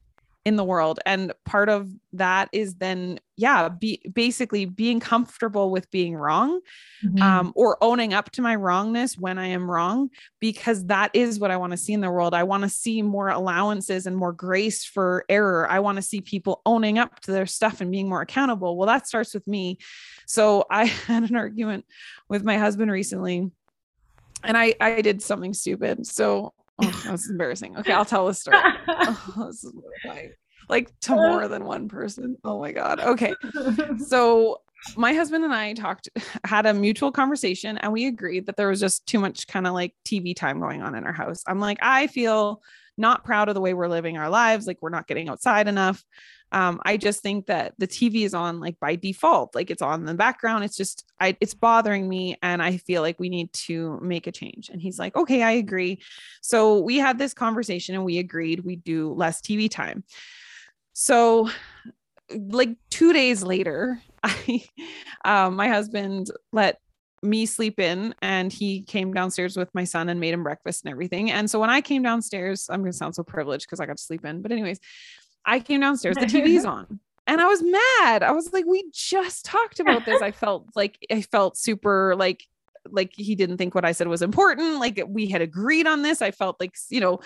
In 0.47 0.55
the 0.55 0.63
world 0.63 0.97
and 1.05 1.33
part 1.45 1.67
of 1.67 1.91
that 2.13 2.47
is 2.53 2.75
then 2.75 3.19
yeah 3.35 3.67
be 3.67 4.01
basically 4.13 4.63
being 4.65 4.99
comfortable 4.99 5.69
with 5.71 5.91
being 5.91 6.15
wrong 6.15 6.61
Mhm. 7.03 7.21
um, 7.21 7.53
or 7.55 7.77
owning 7.81 8.13
up 8.13 8.31
to 8.31 8.41
my 8.41 8.55
wrongness 8.55 9.17
when 9.17 9.37
I 9.37 9.47
am 9.47 9.69
wrong, 9.69 10.09
because 10.39 10.85
that 10.87 11.11
is 11.13 11.39
what 11.39 11.51
I 11.51 11.57
want 11.57 11.71
to 11.71 11.77
see 11.77 11.93
in 11.93 12.01
the 12.01 12.09
world. 12.09 12.33
I 12.33 12.41
want 12.43 12.63
to 12.63 12.69
see 12.69 13.03
more 13.03 13.29
allowances 13.29 14.07
and 14.07 14.17
more 14.17 14.33
grace 14.33 14.83
for 14.83 15.23
error. 15.29 15.69
I 15.69 15.79
want 15.79 15.97
to 15.97 16.01
see 16.01 16.21
people 16.21 16.61
owning 16.65 16.97
up 16.97 17.19
to 17.21 17.31
their 17.31 17.45
stuff 17.45 17.81
and 17.81 17.91
being 17.91 18.09
more 18.09 18.21
accountable. 18.21 18.75
Well, 18.77 18.87
that 18.87 19.07
starts 19.07 19.35
with 19.35 19.45
me. 19.47 19.77
So 20.25 20.65
I 20.71 20.85
had 21.07 21.29
an 21.29 21.35
argument 21.35 21.85
with 22.29 22.43
my 22.43 22.57
husband 22.57 22.89
recently, 22.91 23.51
and 24.43 24.57
I 24.57 24.73
I 24.81 25.01
did 25.01 25.21
something 25.21 25.53
stupid. 25.53 26.07
So 26.07 26.53
oh, 26.79 27.03
that's 27.05 27.29
embarrassing. 27.29 27.77
Okay, 27.77 27.93
I'll 27.93 28.05
tell 28.05 28.27
the 28.27 28.33
story. 28.33 28.57
Oh, 28.89 29.47
this 29.47 29.63
is 29.63 29.73
like, 30.05 30.37
like 30.69 30.99
to 31.01 31.15
more 31.15 31.47
than 31.47 31.65
one 31.65 31.87
person. 31.87 32.37
Oh 32.43 32.59
my 32.59 32.71
god. 32.71 32.99
Okay 32.99 33.33
so 34.05 34.61
my 34.95 35.13
husband 35.13 35.43
and 35.43 35.53
I 35.53 35.73
talked, 35.73 36.09
had 36.43 36.65
a 36.65 36.73
mutual 36.73 37.11
conversation, 37.11 37.77
and 37.79 37.91
we 37.91 38.05
agreed 38.05 38.45
that 38.45 38.57
there 38.57 38.69
was 38.69 38.79
just 38.79 39.05
too 39.05 39.19
much 39.19 39.47
kind 39.47 39.67
of 39.67 39.73
like 39.73 39.93
TV 40.05 40.35
time 40.35 40.59
going 40.59 40.81
on 40.81 40.95
in 40.95 41.03
our 41.03 41.13
house. 41.13 41.43
I'm 41.47 41.59
like, 41.59 41.79
I 41.81 42.07
feel 42.07 42.61
not 42.97 43.23
proud 43.23 43.49
of 43.49 43.55
the 43.55 43.61
way 43.61 43.73
we're 43.73 43.87
living 43.87 44.17
our 44.17 44.29
lives. 44.29 44.67
Like, 44.67 44.77
we're 44.81 44.89
not 44.89 45.07
getting 45.07 45.29
outside 45.29 45.67
enough. 45.67 46.03
Um, 46.51 46.79
I 46.85 46.97
just 46.97 47.21
think 47.21 47.47
that 47.47 47.73
the 47.77 47.87
TV 47.87 48.23
is 48.23 48.33
on 48.33 48.59
like 48.59 48.79
by 48.79 48.95
default, 48.95 49.53
like 49.53 49.69
it's 49.69 49.81
on 49.81 49.99
in 50.01 50.05
the 50.05 50.13
background. 50.13 50.63
It's 50.63 50.77
just, 50.77 51.05
I, 51.19 51.35
it's 51.41 51.53
bothering 51.53 52.07
me, 52.07 52.37
and 52.41 52.61
I 52.61 52.77
feel 52.77 53.01
like 53.01 53.19
we 53.19 53.29
need 53.29 53.51
to 53.53 53.99
make 54.01 54.27
a 54.27 54.31
change. 54.31 54.69
And 54.69 54.81
he's 54.81 54.97
like, 54.97 55.15
okay, 55.15 55.43
I 55.43 55.51
agree. 55.51 56.01
So 56.41 56.79
we 56.79 56.97
had 56.97 57.17
this 57.17 57.33
conversation, 57.33 57.95
and 57.95 58.05
we 58.05 58.19
agreed 58.19 58.65
we 58.65 58.77
do 58.77 59.13
less 59.13 59.41
TV 59.41 59.69
time. 59.69 60.03
So 60.93 61.49
like 62.31 62.69
two 62.89 63.13
days 63.13 63.43
later, 63.43 64.01
I, 64.23 64.63
um, 65.25 65.55
my 65.55 65.67
husband 65.67 66.31
let 66.51 66.79
me 67.23 67.45
sleep 67.45 67.79
in 67.79 68.13
and 68.21 68.53
he 68.53 68.81
came 68.83 69.13
downstairs 69.13 69.57
with 69.57 69.73
my 69.73 69.83
son 69.83 70.09
and 70.09 70.19
made 70.19 70.33
him 70.33 70.43
breakfast 70.43 70.85
and 70.85 70.91
everything. 70.91 71.31
And 71.31 71.49
so 71.49 71.59
when 71.59 71.69
I 71.69 71.81
came 71.81 72.03
downstairs, 72.03 72.67
I'm 72.69 72.81
going 72.81 72.91
to 72.91 72.97
sound 72.97 73.15
so 73.15 73.23
privileged 73.23 73.65
because 73.65 73.79
I 73.79 73.85
got 73.85 73.97
to 73.97 74.03
sleep 74.03 74.25
in. 74.25 74.41
But, 74.41 74.51
anyways, 74.51 74.79
I 75.47 75.59
came 75.59 75.79
downstairs, 75.81 76.17
the 76.17 76.25
TV's 76.27 76.65
on. 76.75 76.99
And 77.25 77.41
I 77.41 77.45
was 77.47 77.61
mad. 77.63 78.21
I 78.23 78.31
was 78.31 78.53
like, 78.53 78.65
we 78.65 78.89
just 78.93 79.43
talked 79.45 79.79
about 79.79 80.05
this. 80.05 80.21
I 80.21 80.31
felt 80.31 80.67
like 80.75 80.97
I 81.11 81.21
felt 81.23 81.57
super 81.57 82.15
like 82.15 82.43
like 82.89 83.11
he 83.15 83.35
didn't 83.35 83.57
think 83.57 83.73
what 83.75 83.83
I 83.83 83.91
said 83.91 84.07
was 84.07 84.21
important. 84.21 84.79
Like 84.79 85.01
we 85.07 85.27
had 85.27 85.41
agreed 85.41 85.87
on 85.87 86.03
this. 86.03 86.21
I 86.21 86.31
felt 86.31 86.57
like, 86.59 86.75
you 86.89 87.01
know, 87.01 87.19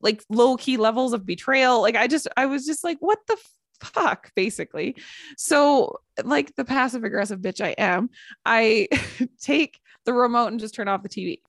like 0.00 0.24
low 0.28 0.56
key 0.56 0.76
levels 0.76 1.12
of 1.12 1.24
betrayal. 1.26 1.80
Like 1.82 1.94
I 1.94 2.06
just, 2.08 2.26
I 2.36 2.46
was 2.46 2.66
just 2.66 2.82
like, 2.82 2.98
what 2.98 3.18
the 3.28 3.36
fuck, 3.80 4.32
basically. 4.34 4.96
So, 5.36 5.98
like 6.24 6.54
the 6.56 6.64
passive 6.64 7.04
aggressive 7.04 7.38
bitch 7.40 7.64
I 7.64 7.76
am, 7.78 8.10
I 8.44 8.88
take 9.40 9.78
the 10.04 10.12
remote 10.12 10.48
and 10.48 10.58
just 10.58 10.74
turn 10.74 10.88
off 10.88 11.02
the 11.04 11.08
TV. 11.08 11.40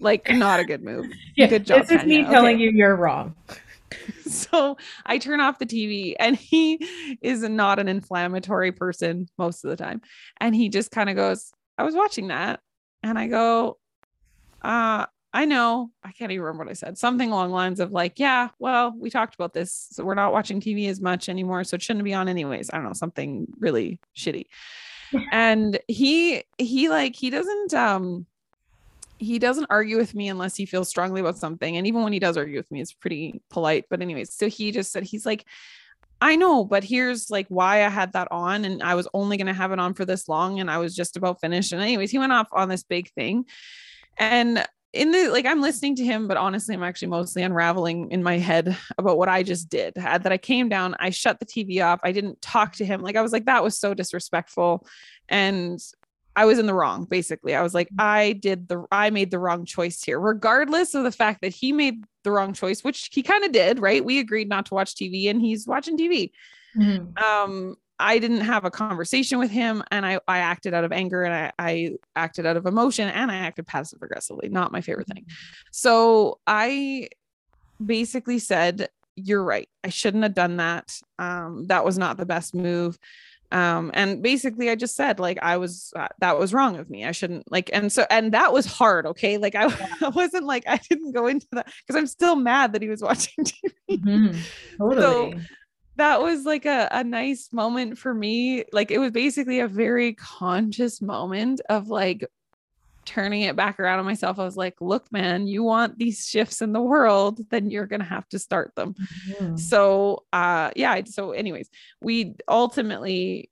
Like, 0.00 0.30
not 0.30 0.58
a 0.60 0.64
good 0.64 0.82
move. 0.82 1.06
yeah, 1.36 1.46
Good 1.46 1.66
job, 1.66 1.82
This 1.86 2.00
is 2.00 2.06
me 2.06 2.22
telling 2.24 2.56
Okay. 2.56 2.64
you 2.64 2.70
you're 2.70 2.96
wrong. 2.96 3.36
So 4.24 4.78
I 5.04 5.18
turn 5.18 5.40
off 5.40 5.58
the 5.58 5.66
TV 5.66 6.14
and 6.18 6.34
he 6.34 6.78
is 7.20 7.42
not 7.42 7.78
an 7.78 7.88
inflammatory 7.88 8.72
person 8.72 9.28
most 9.36 9.62
of 9.62 9.70
the 9.70 9.76
time. 9.76 10.00
And 10.40 10.54
he 10.54 10.68
just 10.68 10.90
kind 10.90 11.10
of 11.10 11.16
goes, 11.16 11.52
I 11.76 11.82
was 11.82 11.94
watching 11.94 12.28
that. 12.28 12.60
And 13.02 13.18
I 13.18 13.26
go, 13.26 13.78
uh, 14.62 15.06
I 15.34 15.44
know. 15.44 15.90
I 16.02 16.12
can't 16.12 16.30
even 16.30 16.44
remember 16.44 16.64
what 16.64 16.70
I 16.70 16.74
said. 16.74 16.98
Something 16.98 17.30
along 17.30 17.50
lines 17.52 17.80
of 17.80 17.92
like, 17.92 18.18
yeah, 18.18 18.48
well, 18.58 18.94
we 18.96 19.10
talked 19.10 19.34
about 19.34 19.54
this. 19.54 19.88
So 19.92 20.04
we're 20.04 20.14
not 20.14 20.32
watching 20.32 20.60
TV 20.60 20.88
as 20.88 21.00
much 21.00 21.28
anymore. 21.28 21.64
So 21.64 21.74
it 21.74 21.82
shouldn't 21.82 22.04
be 22.04 22.14
on 22.14 22.28
anyways. 22.28 22.70
I 22.72 22.76
don't 22.76 22.86
know, 22.86 22.92
something 22.92 23.46
really 23.58 24.00
shitty. 24.16 24.46
and 25.30 25.78
he 25.88 26.42
he 26.58 26.88
like 26.88 27.14
he 27.16 27.28
doesn't 27.30 27.74
um 27.74 28.26
he 29.22 29.38
doesn't 29.38 29.68
argue 29.70 29.96
with 29.96 30.14
me 30.14 30.28
unless 30.28 30.56
he 30.56 30.66
feels 30.66 30.88
strongly 30.88 31.20
about 31.20 31.38
something. 31.38 31.76
And 31.76 31.86
even 31.86 32.02
when 32.02 32.12
he 32.12 32.18
does 32.18 32.36
argue 32.36 32.56
with 32.56 32.70
me, 32.70 32.80
it's 32.80 32.92
pretty 32.92 33.40
polite. 33.50 33.86
But 33.88 34.02
anyways, 34.02 34.34
so 34.34 34.48
he 34.48 34.72
just 34.72 34.92
said 34.92 35.04
he's 35.04 35.24
like, 35.24 35.44
I 36.20 36.36
know, 36.36 36.64
but 36.64 36.84
here's 36.84 37.30
like 37.30 37.46
why 37.48 37.84
I 37.84 37.88
had 37.88 38.12
that 38.12 38.28
on, 38.30 38.64
and 38.64 38.82
I 38.82 38.94
was 38.94 39.08
only 39.12 39.36
gonna 39.36 39.52
have 39.52 39.72
it 39.72 39.80
on 39.80 39.94
for 39.94 40.04
this 40.04 40.28
long, 40.28 40.60
and 40.60 40.70
I 40.70 40.78
was 40.78 40.94
just 40.94 41.16
about 41.16 41.40
finished. 41.40 41.72
And 41.72 41.82
anyways, 41.82 42.12
he 42.12 42.18
went 42.18 42.32
off 42.32 42.48
on 42.52 42.68
this 42.68 42.84
big 42.84 43.10
thing. 43.10 43.46
And 44.18 44.64
in 44.92 45.10
the 45.10 45.30
like 45.30 45.46
I'm 45.46 45.60
listening 45.60 45.96
to 45.96 46.04
him, 46.04 46.28
but 46.28 46.36
honestly, 46.36 46.74
I'm 46.74 46.82
actually 46.82 47.08
mostly 47.08 47.42
unraveling 47.42 48.12
in 48.12 48.22
my 48.22 48.38
head 48.38 48.76
about 48.98 49.18
what 49.18 49.28
I 49.28 49.42
just 49.42 49.68
did. 49.68 49.94
That 49.94 50.30
I 50.30 50.38
came 50.38 50.68
down, 50.68 50.94
I 51.00 51.10
shut 51.10 51.40
the 51.40 51.46
TV 51.46 51.84
off, 51.84 51.98
I 52.04 52.12
didn't 52.12 52.40
talk 52.40 52.74
to 52.76 52.84
him. 52.84 53.00
Like 53.02 53.16
I 53.16 53.22
was 53.22 53.32
like, 53.32 53.46
that 53.46 53.64
was 53.64 53.78
so 53.78 53.94
disrespectful. 53.94 54.86
And 55.28 55.80
I 56.34 56.44
was 56.46 56.58
in 56.58 56.66
the 56.66 56.74
wrong, 56.74 57.04
basically. 57.04 57.54
I 57.54 57.62
was 57.62 57.74
like, 57.74 57.88
I 57.98 58.32
did 58.34 58.68
the 58.68 58.84
I 58.90 59.10
made 59.10 59.30
the 59.30 59.38
wrong 59.38 59.64
choice 59.64 60.02
here, 60.02 60.18
regardless 60.18 60.94
of 60.94 61.04
the 61.04 61.12
fact 61.12 61.40
that 61.42 61.54
he 61.54 61.72
made 61.72 62.04
the 62.24 62.30
wrong 62.30 62.52
choice, 62.54 62.82
which 62.82 63.10
he 63.12 63.22
kind 63.22 63.44
of 63.44 63.52
did, 63.52 63.78
right? 63.80 64.04
We 64.04 64.18
agreed 64.18 64.48
not 64.48 64.66
to 64.66 64.74
watch 64.74 64.94
TV 64.94 65.28
and 65.28 65.40
he's 65.40 65.66
watching 65.66 65.96
TV 65.98 66.30
Mhm. 66.74 67.20
um 67.22 67.76
i 67.98 68.18
didn't 68.18 68.40
have 68.40 68.64
a 68.64 68.70
conversation 68.70 69.38
with 69.38 69.50
him 69.50 69.82
and 69.90 70.06
i 70.06 70.18
i 70.26 70.38
acted 70.38 70.72
out 70.72 70.84
of 70.84 70.90
anger 70.90 71.22
and 71.22 71.34
i 71.34 71.52
i 71.58 71.90
acted 72.16 72.46
out 72.46 72.56
of 72.56 72.64
emotion 72.64 73.10
and 73.10 73.30
i 73.30 73.36
acted 73.36 73.66
passive 73.66 74.00
aggressively 74.00 74.48
not 74.48 74.72
my 74.72 74.80
favorite 74.80 75.06
thing 75.06 75.26
so 75.70 76.40
i 76.46 77.06
basically 77.84 78.38
said 78.38 78.88
you're 79.14 79.44
right. 79.44 79.68
I 79.84 79.90
shouldn't 79.90 80.22
have 80.22 80.32
done 80.32 80.56
that. 80.56 80.98
Um, 81.18 81.66
that 81.66 81.84
was 81.84 81.98
not 81.98 82.16
the 82.16 82.24
best 82.24 82.54
move. 82.54 82.96
Um, 83.52 83.90
and 83.94 84.22
basically 84.22 84.70
I 84.70 84.74
just 84.74 84.96
said 84.96 85.20
like 85.20 85.38
I 85.42 85.58
was 85.58 85.92
uh, 85.94 86.08
that 86.20 86.38
was 86.38 86.54
wrong 86.54 86.76
of 86.76 86.88
me. 86.90 87.04
I 87.04 87.12
shouldn't 87.12 87.50
like 87.50 87.70
and 87.72 87.92
so 87.92 88.06
and 88.10 88.32
that 88.32 88.52
was 88.52 88.66
hard, 88.66 89.06
okay? 89.06 89.38
Like 89.38 89.54
I. 89.54 89.66
I 90.02 90.08
wasn't 90.08 90.44
like 90.44 90.64
I 90.66 90.78
didn't 90.88 91.12
go 91.12 91.26
into 91.26 91.46
that 91.52 91.66
because 91.86 91.98
I'm 91.98 92.06
still 92.06 92.36
mad 92.36 92.72
that 92.72 92.82
he 92.82 92.88
was 92.88 93.02
watching 93.02 93.44
TV. 93.44 93.72
Mm-hmm. 93.90 94.38
Totally. 94.78 95.32
So, 95.32 95.40
that 95.96 96.22
was 96.22 96.44
like 96.44 96.64
a, 96.64 96.88
a 96.90 97.04
nice 97.04 97.50
moment 97.52 97.98
for 97.98 98.14
me. 98.14 98.64
Like 98.72 98.90
it 98.90 98.98
was 98.98 99.10
basically 99.10 99.60
a 99.60 99.68
very 99.68 100.14
conscious 100.14 101.02
moment 101.02 101.60
of 101.68 101.88
like 101.88 102.26
turning 103.04 103.42
it 103.42 103.56
back 103.56 103.80
around 103.80 103.98
on 103.98 104.04
myself, 104.04 104.38
I 104.38 104.44
was 104.44 104.56
like, 104.56 104.80
look, 104.80 105.10
man, 105.12 105.46
you 105.46 105.62
want 105.62 105.98
these 105.98 106.26
shifts 106.26 106.62
in 106.62 106.72
the 106.72 106.80
world, 106.80 107.40
then 107.50 107.70
you're 107.70 107.86
going 107.86 108.00
to 108.00 108.06
have 108.06 108.28
to 108.30 108.38
start 108.38 108.74
them. 108.74 108.94
Mm-hmm. 109.28 109.56
So, 109.56 110.24
uh, 110.32 110.70
yeah. 110.76 111.00
So, 111.06 111.32
anyways, 111.32 111.68
we 112.00 112.34
ultimately 112.48 113.50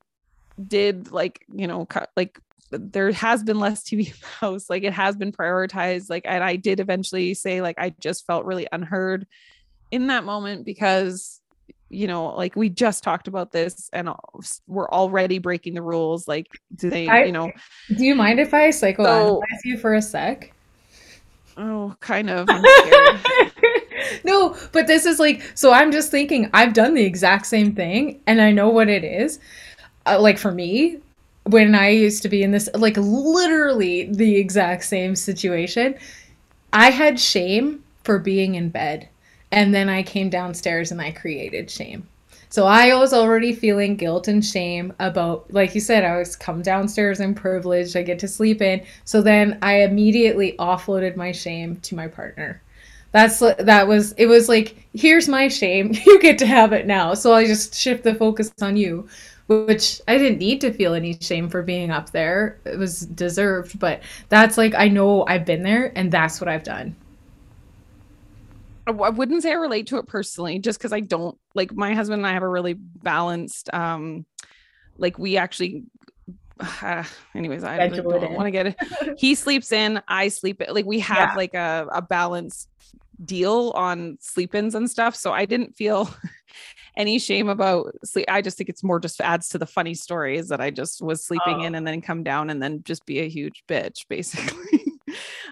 did 0.64 1.10
like, 1.10 1.44
you 1.52 1.66
know, 1.66 1.86
cut, 1.86 2.10
like 2.16 2.38
there 2.70 3.10
has 3.12 3.42
been 3.42 3.58
less 3.58 3.82
TV 3.82 4.14
house, 4.40 4.70
like 4.70 4.84
it 4.84 4.92
has 4.92 5.16
been 5.16 5.32
prioritized. 5.32 6.10
Like, 6.10 6.22
and 6.26 6.44
I 6.44 6.56
did 6.56 6.80
eventually 6.80 7.34
say, 7.34 7.60
like, 7.60 7.78
I 7.78 7.94
just 8.00 8.26
felt 8.26 8.44
really 8.44 8.66
unheard 8.72 9.26
in 9.90 10.06
that 10.08 10.24
moment 10.24 10.64
because 10.64 11.39
you 11.90 12.06
know, 12.06 12.26
like 12.36 12.54
we 12.56 12.68
just 12.68 13.02
talked 13.02 13.28
about 13.28 13.50
this 13.50 13.90
and 13.92 14.08
we're 14.68 14.88
already 14.88 15.38
breaking 15.38 15.74
the 15.74 15.82
rules. 15.82 16.28
Like, 16.28 16.48
do 16.76 16.88
they, 16.88 17.08
I, 17.08 17.24
you 17.24 17.32
know? 17.32 17.50
Do 17.88 18.04
you 18.04 18.14
mind 18.14 18.38
if 18.38 18.54
I 18.54 18.68
psychoanalyze 18.68 19.40
so, 19.40 19.42
you 19.64 19.76
for 19.76 19.94
a 19.94 20.02
sec? 20.02 20.52
Oh, 21.56 21.94
kind 22.00 22.30
of. 22.30 22.48
no, 24.24 24.56
but 24.72 24.86
this 24.86 25.04
is 25.04 25.18
like, 25.18 25.42
so 25.54 25.72
I'm 25.72 25.90
just 25.90 26.10
thinking, 26.10 26.48
I've 26.54 26.72
done 26.72 26.94
the 26.94 27.04
exact 27.04 27.46
same 27.46 27.74
thing 27.74 28.20
and 28.26 28.40
I 28.40 28.52
know 28.52 28.68
what 28.68 28.88
it 28.88 29.04
is. 29.04 29.40
Uh, 30.06 30.18
like 30.20 30.38
for 30.38 30.52
me, 30.52 31.00
when 31.44 31.74
I 31.74 31.88
used 31.88 32.22
to 32.22 32.28
be 32.28 32.44
in 32.44 32.52
this, 32.52 32.68
like 32.74 32.96
literally 32.96 34.04
the 34.04 34.36
exact 34.36 34.84
same 34.84 35.16
situation, 35.16 35.96
I 36.72 36.90
had 36.90 37.18
shame 37.18 37.82
for 38.04 38.20
being 38.20 38.54
in 38.54 38.68
bed 38.68 39.08
and 39.52 39.74
then 39.74 39.88
I 39.88 40.02
came 40.02 40.30
downstairs 40.30 40.92
and 40.92 41.00
I 41.00 41.10
created 41.10 41.70
shame. 41.70 42.06
So 42.48 42.66
I 42.66 42.92
was 42.96 43.12
already 43.12 43.52
feeling 43.52 43.94
guilt 43.94 44.26
and 44.26 44.44
shame 44.44 44.92
about, 44.98 45.52
like 45.52 45.72
you 45.72 45.80
said, 45.80 46.04
I 46.04 46.16
was 46.16 46.34
come 46.34 46.62
downstairs 46.62 47.20
and 47.20 47.36
privileged. 47.36 47.96
I 47.96 48.02
get 48.02 48.18
to 48.20 48.28
sleep 48.28 48.60
in. 48.60 48.84
So 49.04 49.22
then 49.22 49.58
I 49.62 49.82
immediately 49.82 50.56
offloaded 50.58 51.14
my 51.14 51.30
shame 51.30 51.76
to 51.76 51.94
my 51.94 52.08
partner. 52.08 52.60
That's 53.12 53.40
that 53.40 53.88
was 53.88 54.12
it 54.12 54.26
was 54.26 54.48
like 54.48 54.88
here's 54.94 55.28
my 55.28 55.48
shame 55.48 55.92
you 56.06 56.20
get 56.20 56.38
to 56.38 56.46
have 56.46 56.72
it 56.72 56.86
now 56.86 57.14
so 57.14 57.32
i 57.32 57.44
just 57.44 57.74
shift 57.74 58.04
the 58.04 58.14
focus 58.14 58.52
on 58.62 58.76
you 58.76 59.08
which 59.48 60.00
i 60.06 60.16
didn't 60.16 60.38
need 60.38 60.60
to 60.60 60.72
feel 60.72 60.94
any 60.94 61.18
shame 61.20 61.48
for 61.48 61.60
being 61.60 61.90
up 61.90 62.10
there 62.10 62.60
it 62.64 62.78
was 62.78 63.00
deserved 63.00 63.80
but 63.80 64.00
that's 64.28 64.56
like 64.56 64.74
i 64.76 64.86
know 64.86 65.26
i've 65.26 65.44
been 65.44 65.64
there 65.64 65.92
and 65.96 66.12
that's 66.12 66.40
what 66.40 66.46
i've 66.46 66.62
done 66.62 66.94
I 68.86 68.90
wouldn't 68.90 69.42
say 69.42 69.50
I 69.50 69.54
relate 69.54 69.86
to 69.88 69.98
it 69.98 70.06
personally, 70.06 70.58
just 70.58 70.78
because 70.78 70.92
I 70.92 71.00
don't 71.00 71.38
like 71.54 71.72
my 71.74 71.94
husband 71.94 72.20
and 72.20 72.26
I 72.26 72.32
have 72.32 72.42
a 72.42 72.48
really 72.48 72.74
balanced, 72.74 73.72
um, 73.72 74.26
like 74.96 75.18
we 75.18 75.36
actually, 75.36 75.84
uh, 76.58 77.04
anyways, 77.34 77.64
I 77.64 77.86
really 77.86 78.20
don't 78.20 78.34
want 78.34 78.46
to 78.46 78.50
get 78.50 78.66
it. 78.68 78.76
he 79.18 79.34
sleeps 79.34 79.72
in, 79.72 80.00
I 80.08 80.28
sleep 80.28 80.62
Like 80.68 80.86
we 80.86 81.00
have 81.00 81.30
yeah. 81.30 81.34
like 81.36 81.54
a, 81.54 81.86
a 81.92 82.02
balanced 82.02 82.68
deal 83.24 83.72
on 83.74 84.16
sleep 84.20 84.54
ins 84.54 84.74
and 84.74 84.90
stuff. 84.90 85.14
So 85.14 85.32
I 85.32 85.44
didn't 85.44 85.76
feel 85.76 86.12
any 86.96 87.18
shame 87.18 87.48
about 87.48 87.94
sleep. 88.04 88.26
I 88.28 88.40
just 88.40 88.56
think 88.56 88.70
it's 88.70 88.82
more 88.82 88.98
just 88.98 89.20
adds 89.20 89.50
to 89.50 89.58
the 89.58 89.66
funny 89.66 89.94
stories 89.94 90.48
that 90.48 90.60
I 90.60 90.70
just 90.70 91.02
was 91.02 91.24
sleeping 91.24 91.60
oh. 91.60 91.64
in 91.64 91.74
and 91.74 91.86
then 91.86 92.00
come 92.00 92.22
down 92.22 92.50
and 92.50 92.62
then 92.62 92.82
just 92.82 93.04
be 93.04 93.20
a 93.20 93.28
huge 93.28 93.62
bitch, 93.68 94.06
basically 94.08 94.79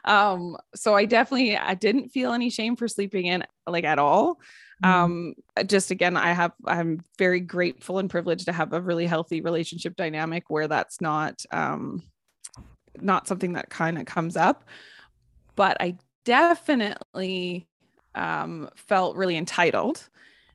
um 0.09 0.57
so 0.75 0.95
i 0.95 1.05
definitely 1.05 1.57
i 1.57 1.75
didn't 1.75 2.09
feel 2.09 2.33
any 2.33 2.51
shame 2.51 2.75
for 2.75 2.89
sleeping 2.89 3.27
in 3.27 3.45
like 3.67 3.85
at 3.85 3.99
all. 3.99 4.41
Mm-hmm. 4.83 4.91
um 4.91 5.35
just 5.67 5.91
again 5.91 6.17
i 6.17 6.33
have 6.33 6.53
i'm 6.67 7.01
very 7.19 7.41
grateful 7.41 7.99
and 7.99 8.09
privileged 8.09 8.47
to 8.47 8.53
have 8.53 8.73
a 8.73 8.81
really 8.81 9.07
healthy 9.07 9.41
relationship 9.41 9.97
dynamic 9.97 10.45
where 10.49 10.69
that's 10.69 11.01
not 11.01 11.45
um 11.51 12.03
not 13.01 13.29
something 13.29 13.53
that 13.53 13.71
kind 13.71 13.99
of 13.99 14.07
comes 14.07 14.37
up. 14.37 14.65
But 15.57 15.77
i 15.81 15.97
definitely 16.25 17.69
um 18.15 18.71
felt 18.77 19.17
really 19.17 19.37
entitled. 19.37 20.09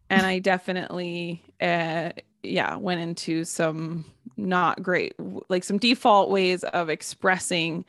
And 0.10 0.26
i 0.26 0.40
definitely 0.40 1.44
uh 1.62 2.12
yeah 2.44 2.76
went 2.76 3.02
into 3.02 3.46
some 3.46 4.06
not 4.38 4.82
great 4.82 5.14
like 5.50 5.64
some 5.64 5.78
default 5.78 6.30
ways 6.30 6.64
of 6.64 6.90
expressing 6.90 7.86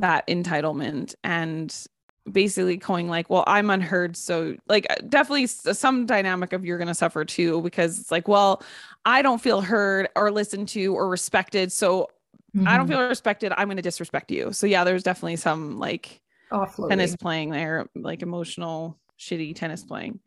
that 0.00 0.26
entitlement 0.26 1.14
and 1.24 1.86
basically 2.30 2.76
going 2.76 3.08
like 3.08 3.30
well 3.30 3.44
i'm 3.46 3.70
unheard 3.70 4.16
so 4.16 4.54
like 4.68 4.86
uh, 4.90 4.96
definitely 5.08 5.46
some 5.46 6.04
dynamic 6.04 6.52
of 6.52 6.64
you're 6.64 6.76
going 6.76 6.88
to 6.88 6.94
suffer 6.94 7.24
too 7.24 7.62
because 7.62 7.98
it's 7.98 8.10
like 8.10 8.28
well 8.28 8.62
i 9.06 9.22
don't 9.22 9.40
feel 9.40 9.62
heard 9.62 10.08
or 10.14 10.30
listened 10.30 10.68
to 10.68 10.94
or 10.94 11.08
respected 11.08 11.72
so 11.72 12.08
mm-hmm. 12.54 12.68
i 12.68 12.76
don't 12.76 12.86
mm-hmm. 12.86 12.98
feel 12.98 13.08
respected 13.08 13.52
i'm 13.56 13.66
going 13.66 13.76
to 13.76 13.82
disrespect 13.82 14.30
you 14.30 14.52
so 14.52 14.66
yeah 14.66 14.84
there's 14.84 15.02
definitely 15.02 15.36
some 15.36 15.78
like 15.78 16.20
Offloading. 16.52 16.90
tennis 16.90 17.16
playing 17.16 17.50
there 17.50 17.88
like 17.94 18.22
emotional 18.22 18.98
shitty 19.18 19.56
tennis 19.56 19.82
playing 19.82 20.20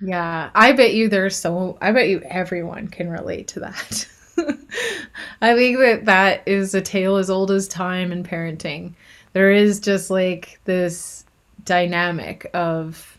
yeah 0.00 0.50
i 0.54 0.72
bet 0.72 0.94
you 0.94 1.08
there's 1.08 1.36
so 1.36 1.78
i 1.80 1.92
bet 1.92 2.08
you 2.08 2.20
everyone 2.22 2.88
can 2.88 3.08
relate 3.08 3.46
to 3.48 3.60
that 3.60 4.08
I 5.40 5.54
think 5.54 5.78
that 5.78 6.04
that 6.04 6.42
is 6.46 6.74
a 6.74 6.80
tale 6.80 7.16
as 7.16 7.30
old 7.30 7.50
as 7.50 7.68
time 7.68 8.12
in 8.12 8.22
parenting. 8.22 8.94
There 9.36 9.52
is 9.52 9.80
just 9.80 10.08
like 10.08 10.60
this 10.64 11.26
dynamic 11.62 12.48
of 12.54 13.18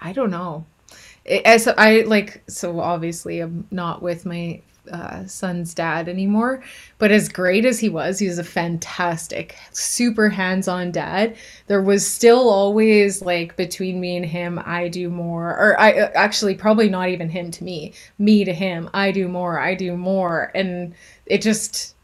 I 0.00 0.12
don't 0.12 0.30
know. 0.30 0.64
As 1.44 1.66
I 1.66 2.02
like, 2.02 2.44
so 2.46 2.78
obviously 2.78 3.40
I'm 3.40 3.66
not 3.72 4.00
with 4.00 4.24
my 4.24 4.60
uh, 4.92 5.26
son's 5.26 5.74
dad 5.74 6.08
anymore. 6.08 6.62
But 6.98 7.10
as 7.10 7.28
great 7.28 7.64
as 7.64 7.80
he 7.80 7.88
was, 7.88 8.20
he 8.20 8.28
was 8.28 8.38
a 8.38 8.44
fantastic, 8.44 9.56
super 9.72 10.28
hands 10.28 10.68
on 10.68 10.92
dad. 10.92 11.36
There 11.66 11.82
was 11.82 12.06
still 12.06 12.48
always 12.48 13.20
like 13.20 13.56
between 13.56 14.00
me 14.00 14.16
and 14.16 14.24
him, 14.24 14.62
I 14.64 14.86
do 14.86 15.10
more, 15.10 15.48
or 15.48 15.80
I 15.80 15.98
uh, 15.98 16.10
actually 16.14 16.54
probably 16.54 16.88
not 16.88 17.08
even 17.08 17.28
him 17.28 17.50
to 17.50 17.64
me, 17.64 17.92
me 18.20 18.44
to 18.44 18.54
him, 18.54 18.88
I 18.94 19.10
do 19.10 19.26
more, 19.26 19.58
I 19.58 19.74
do 19.74 19.96
more. 19.96 20.52
And 20.54 20.94
it 21.26 21.42
just, 21.42 21.96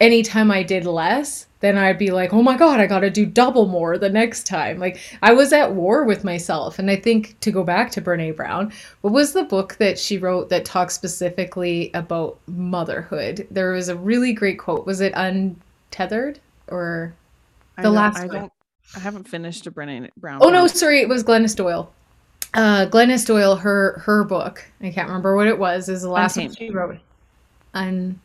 anytime 0.00 0.50
I 0.50 0.62
did 0.62 0.86
less, 0.86 1.46
then 1.60 1.76
I'd 1.76 1.98
be 1.98 2.10
like, 2.10 2.32
oh 2.32 2.42
my 2.42 2.56
God, 2.56 2.80
I 2.80 2.86
got 2.86 3.00
to 3.00 3.10
do 3.10 3.26
double 3.26 3.66
more 3.66 3.98
the 3.98 4.08
next 4.08 4.46
time. 4.46 4.78
Like 4.78 4.98
I 5.22 5.32
was 5.32 5.52
at 5.52 5.74
war 5.74 6.04
with 6.04 6.24
myself. 6.24 6.78
And 6.78 6.90
I 6.90 6.96
think 6.96 7.38
to 7.40 7.50
go 7.50 7.62
back 7.62 7.90
to 7.92 8.00
Brene 8.00 8.34
Brown, 8.34 8.72
what 9.02 9.12
was 9.12 9.34
the 9.34 9.44
book 9.44 9.76
that 9.76 9.98
she 9.98 10.16
wrote 10.16 10.48
that 10.48 10.64
talks 10.64 10.94
specifically 10.94 11.90
about 11.92 12.38
motherhood? 12.46 13.46
There 13.50 13.72
was 13.72 13.88
a 13.88 13.96
really 13.96 14.32
great 14.32 14.58
quote. 14.58 14.86
Was 14.86 15.00
it 15.02 15.12
Untethered 15.14 16.40
or 16.68 17.14
the 17.76 17.88
I 17.88 17.88
last 17.88 18.18
I 18.18 18.26
one? 18.26 18.50
I 18.96 18.98
haven't 18.98 19.28
finished 19.28 19.66
a 19.66 19.70
Brene 19.70 20.08
Brown. 20.16 20.40
Oh, 20.42 20.48
no, 20.48 20.66
sorry. 20.66 21.00
It 21.00 21.08
was 21.08 21.22
Glennon 21.22 21.54
Doyle. 21.54 21.92
Uh, 22.54 22.86
Glennon 22.86 23.24
Doyle, 23.24 23.54
her 23.54 24.02
her 24.04 24.24
book, 24.24 24.64
I 24.80 24.90
can't 24.90 25.06
remember 25.06 25.36
what 25.36 25.46
it 25.46 25.56
was, 25.56 25.88
is 25.88 26.02
the 26.02 26.08
last 26.08 26.36
Untamed. 26.36 26.50
one 26.50 26.56
she 26.56 26.70
wrote. 26.70 26.98
Un, 27.74 28.20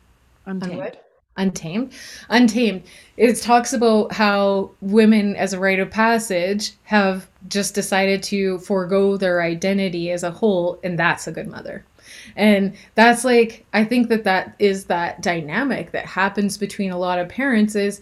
Untamed. 0.48 0.98
Untamed. 1.38 1.92
Untamed. 2.30 2.84
It 3.18 3.42
talks 3.42 3.74
about 3.74 4.14
how 4.14 4.72
women, 4.82 5.36
as 5.36 5.52
a 5.52 5.60
rite 5.60 5.80
of 5.80 5.92
passage, 5.92 6.72
have 6.84 7.28
just 7.50 7.76
decided 7.76 8.24
to 8.24 8.60
forego 8.60 9.18
their 9.18 9.42
identity 9.42 10.12
as 10.12 10.24
a 10.24 10.32
whole, 10.32 10.80
and 10.84 10.98
that's 10.98 11.28
a 11.28 11.34
good 11.34 11.48
mother. 11.48 11.84
And 12.38 12.74
that's 12.96 13.26
like, 13.26 13.66
I 13.74 13.84
think 13.84 14.08
that 14.10 14.24
that 14.24 14.56
is 14.60 14.86
that 14.86 15.22
dynamic 15.22 15.92
that 15.92 16.06
happens 16.06 16.58
between 16.58 16.92
a 16.92 16.98
lot 16.98 17.20
of 17.20 17.28
parents 17.28 17.76
is 17.76 18.02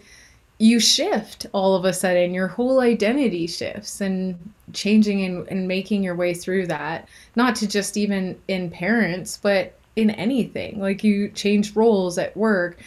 you 0.60 0.80
shift 0.80 1.48
all 1.54 1.76
of 1.76 1.86
a 1.86 1.94
sudden, 1.94 2.34
your 2.34 2.48
whole 2.48 2.82
identity 2.82 3.48
shifts 3.48 4.00
and 4.00 4.38
changing 4.74 5.26
and, 5.26 5.48
and 5.48 5.68
making 5.68 6.04
your 6.04 6.16
way 6.16 6.34
through 6.34 6.68
that. 6.68 7.10
Not 7.36 7.56
to 7.58 7.68
just 7.68 7.98
even 7.98 8.40
in 8.48 8.70
parents, 8.70 9.40
but 9.42 9.74
in 9.96 10.12
anything. 10.12 10.80
Like 10.80 11.04
you 11.04 11.30
change 11.30 11.76
roles 11.76 12.18
at 12.18 12.36
work 12.38 12.80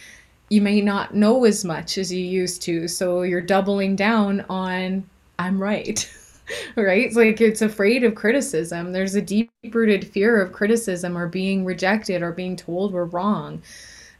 you 0.49 0.61
may 0.61 0.81
not 0.81 1.13
know 1.13 1.43
as 1.45 1.65
much 1.65 1.97
as 1.97 2.11
you 2.11 2.23
used 2.23 2.61
to. 2.63 2.87
So 2.87 3.23
you're 3.23 3.41
doubling 3.41 3.95
down 3.95 4.45
on, 4.49 5.09
I'm 5.39 5.61
right. 5.61 6.09
right? 6.75 7.05
It's 7.05 7.15
like 7.15 7.41
it's 7.41 7.61
afraid 7.61 8.03
of 8.03 8.15
criticism. 8.15 8.91
There's 8.93 9.15
a 9.15 9.21
deep 9.21 9.51
rooted 9.71 10.07
fear 10.07 10.41
of 10.41 10.53
criticism 10.53 11.17
or 11.17 11.27
being 11.27 11.65
rejected 11.65 12.21
or 12.21 12.31
being 12.31 12.55
told 12.55 12.93
we're 12.93 13.05
wrong. 13.05 13.61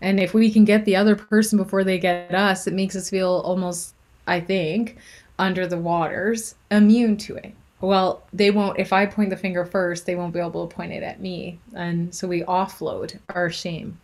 And 0.01 0.19
if 0.19 0.33
we 0.33 0.51
can 0.51 0.65
get 0.65 0.85
the 0.85 0.95
other 0.95 1.15
person 1.15 1.57
before 1.57 1.83
they 1.83 1.97
get 1.97 2.35
us, 2.35 2.67
it 2.67 2.73
makes 2.73 2.95
us 2.95 3.09
feel 3.09 3.41
almost, 3.45 3.95
I 4.27 4.39
think, 4.41 4.97
under 5.39 5.65
the 5.67 5.77
waters, 5.79 6.55
immune 6.71 7.17
to 7.17 7.35
it. 7.37 7.53
well, 7.81 8.23
they 8.33 8.51
won't, 8.51 8.79
if 8.79 8.91
I 8.93 9.05
point 9.05 9.29
the 9.29 9.37
finger 9.37 9.65
first, 9.65 10.05
they 10.05 10.15
won't 10.15 10.33
be 10.33 10.39
able 10.39 10.67
to 10.67 10.75
point 10.75 10.91
it 10.93 11.03
at 11.03 11.21
me. 11.21 11.59
And 11.75 12.13
so 12.13 12.27
we 12.27 12.43
offload 12.43 13.19
our 13.29 13.49
shame. 13.49 13.99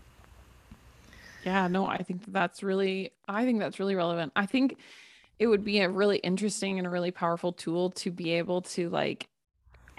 Yeah, 1.45 1.67
no, 1.67 1.86
I 1.86 1.97
think 2.03 2.23
that's 2.32 2.63
really, 2.63 3.12
I 3.27 3.45
think 3.45 3.60
that's 3.60 3.79
really 3.79 3.95
relevant. 3.95 4.32
I 4.36 4.45
think 4.45 4.77
it 5.39 5.47
would 5.47 5.63
be 5.63 5.79
a 5.79 5.89
really 5.89 6.17
interesting 6.17 6.77
and 6.77 6.88
a 6.88 6.89
really 6.89 7.12
powerful 7.12 7.51
tool 7.51 7.89
to 7.91 8.12
be 8.12 8.32
able 8.34 8.62
to 8.62 8.89
like, 8.89 9.27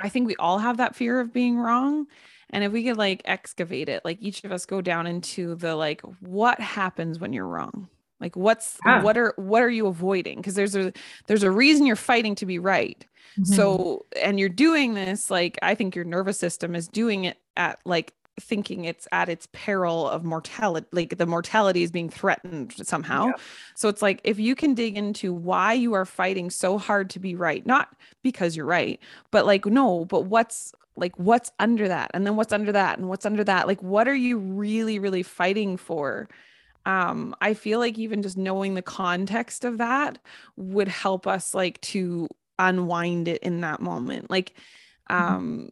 I 0.00 0.08
think 0.08 0.26
we 0.26 0.36
all 0.36 0.58
have 0.58 0.78
that 0.78 0.96
fear 0.96 1.20
of 1.20 1.32
being 1.32 1.58
wrong. 1.58 2.06
And 2.50 2.64
if 2.64 2.72
we 2.72 2.84
could 2.84 2.96
like 2.96 3.22
excavate 3.24 3.88
it, 3.88 4.04
like 4.04 4.18
each 4.20 4.44
of 4.44 4.52
us 4.52 4.64
go 4.66 4.80
down 4.80 5.06
into 5.06 5.54
the 5.56 5.74
like, 5.74 6.02
what 6.20 6.60
happens 6.60 7.18
when 7.18 7.32
you're 7.32 7.46
wrong? 7.46 7.88
Like 8.20 8.36
what's 8.36 8.78
what 9.02 9.18
are 9.18 9.34
what 9.36 9.60
are 9.60 9.70
you 9.70 9.86
avoiding? 9.86 10.36
Because 10.36 10.54
there's 10.54 10.74
a 10.74 10.92
there's 11.26 11.42
a 11.42 11.50
reason 11.50 11.84
you're 11.84 11.96
fighting 11.96 12.34
to 12.36 12.46
be 12.46 12.58
right. 12.58 13.04
Mm-hmm. 13.38 13.52
So 13.52 14.06
and 14.22 14.38
you're 14.38 14.48
doing 14.48 14.94
this 14.94 15.30
like 15.30 15.58
I 15.62 15.74
think 15.74 15.94
your 15.94 16.04
nervous 16.04 16.38
system 16.38 16.74
is 16.74 16.88
doing 16.88 17.24
it 17.24 17.38
at 17.56 17.80
like 17.84 18.14
thinking 18.40 18.84
it's 18.84 19.06
at 19.12 19.28
its 19.28 19.46
peril 19.52 20.08
of 20.08 20.24
mortality 20.24 20.86
like 20.90 21.18
the 21.18 21.26
mortality 21.26 21.82
is 21.82 21.90
being 21.90 22.10
threatened 22.10 22.74
somehow 22.82 23.26
yeah. 23.26 23.32
so 23.74 23.88
it's 23.88 24.02
like 24.02 24.20
if 24.24 24.40
you 24.40 24.54
can 24.56 24.74
dig 24.74 24.96
into 24.96 25.32
why 25.32 25.72
you 25.72 25.92
are 25.92 26.04
fighting 26.04 26.50
so 26.50 26.76
hard 26.76 27.08
to 27.08 27.20
be 27.20 27.34
right 27.36 27.64
not 27.64 27.94
because 28.22 28.56
you're 28.56 28.66
right 28.66 28.98
but 29.30 29.46
like 29.46 29.66
no 29.66 30.04
but 30.06 30.22
what's 30.22 30.72
like 30.96 31.16
what's 31.18 31.52
under 31.58 31.86
that 31.86 32.10
and 32.14 32.26
then 32.26 32.36
what's 32.36 32.52
under 32.52 32.72
that 32.72 32.98
and 32.98 33.08
what's 33.08 33.26
under 33.26 33.44
that 33.44 33.66
like 33.66 33.82
what 33.82 34.08
are 34.08 34.14
you 34.14 34.38
really 34.38 34.98
really 34.98 35.22
fighting 35.22 35.76
for 35.76 36.28
um 36.86 37.34
i 37.40 37.54
feel 37.54 37.78
like 37.78 37.98
even 37.98 38.20
just 38.22 38.36
knowing 38.36 38.74
the 38.74 38.82
context 38.82 39.64
of 39.64 39.78
that 39.78 40.18
would 40.56 40.88
help 40.88 41.26
us 41.26 41.54
like 41.54 41.80
to 41.80 42.28
unwind 42.58 43.28
it 43.28 43.42
in 43.42 43.60
that 43.60 43.80
moment 43.80 44.28
like 44.28 44.54
mm-hmm. 45.10 45.66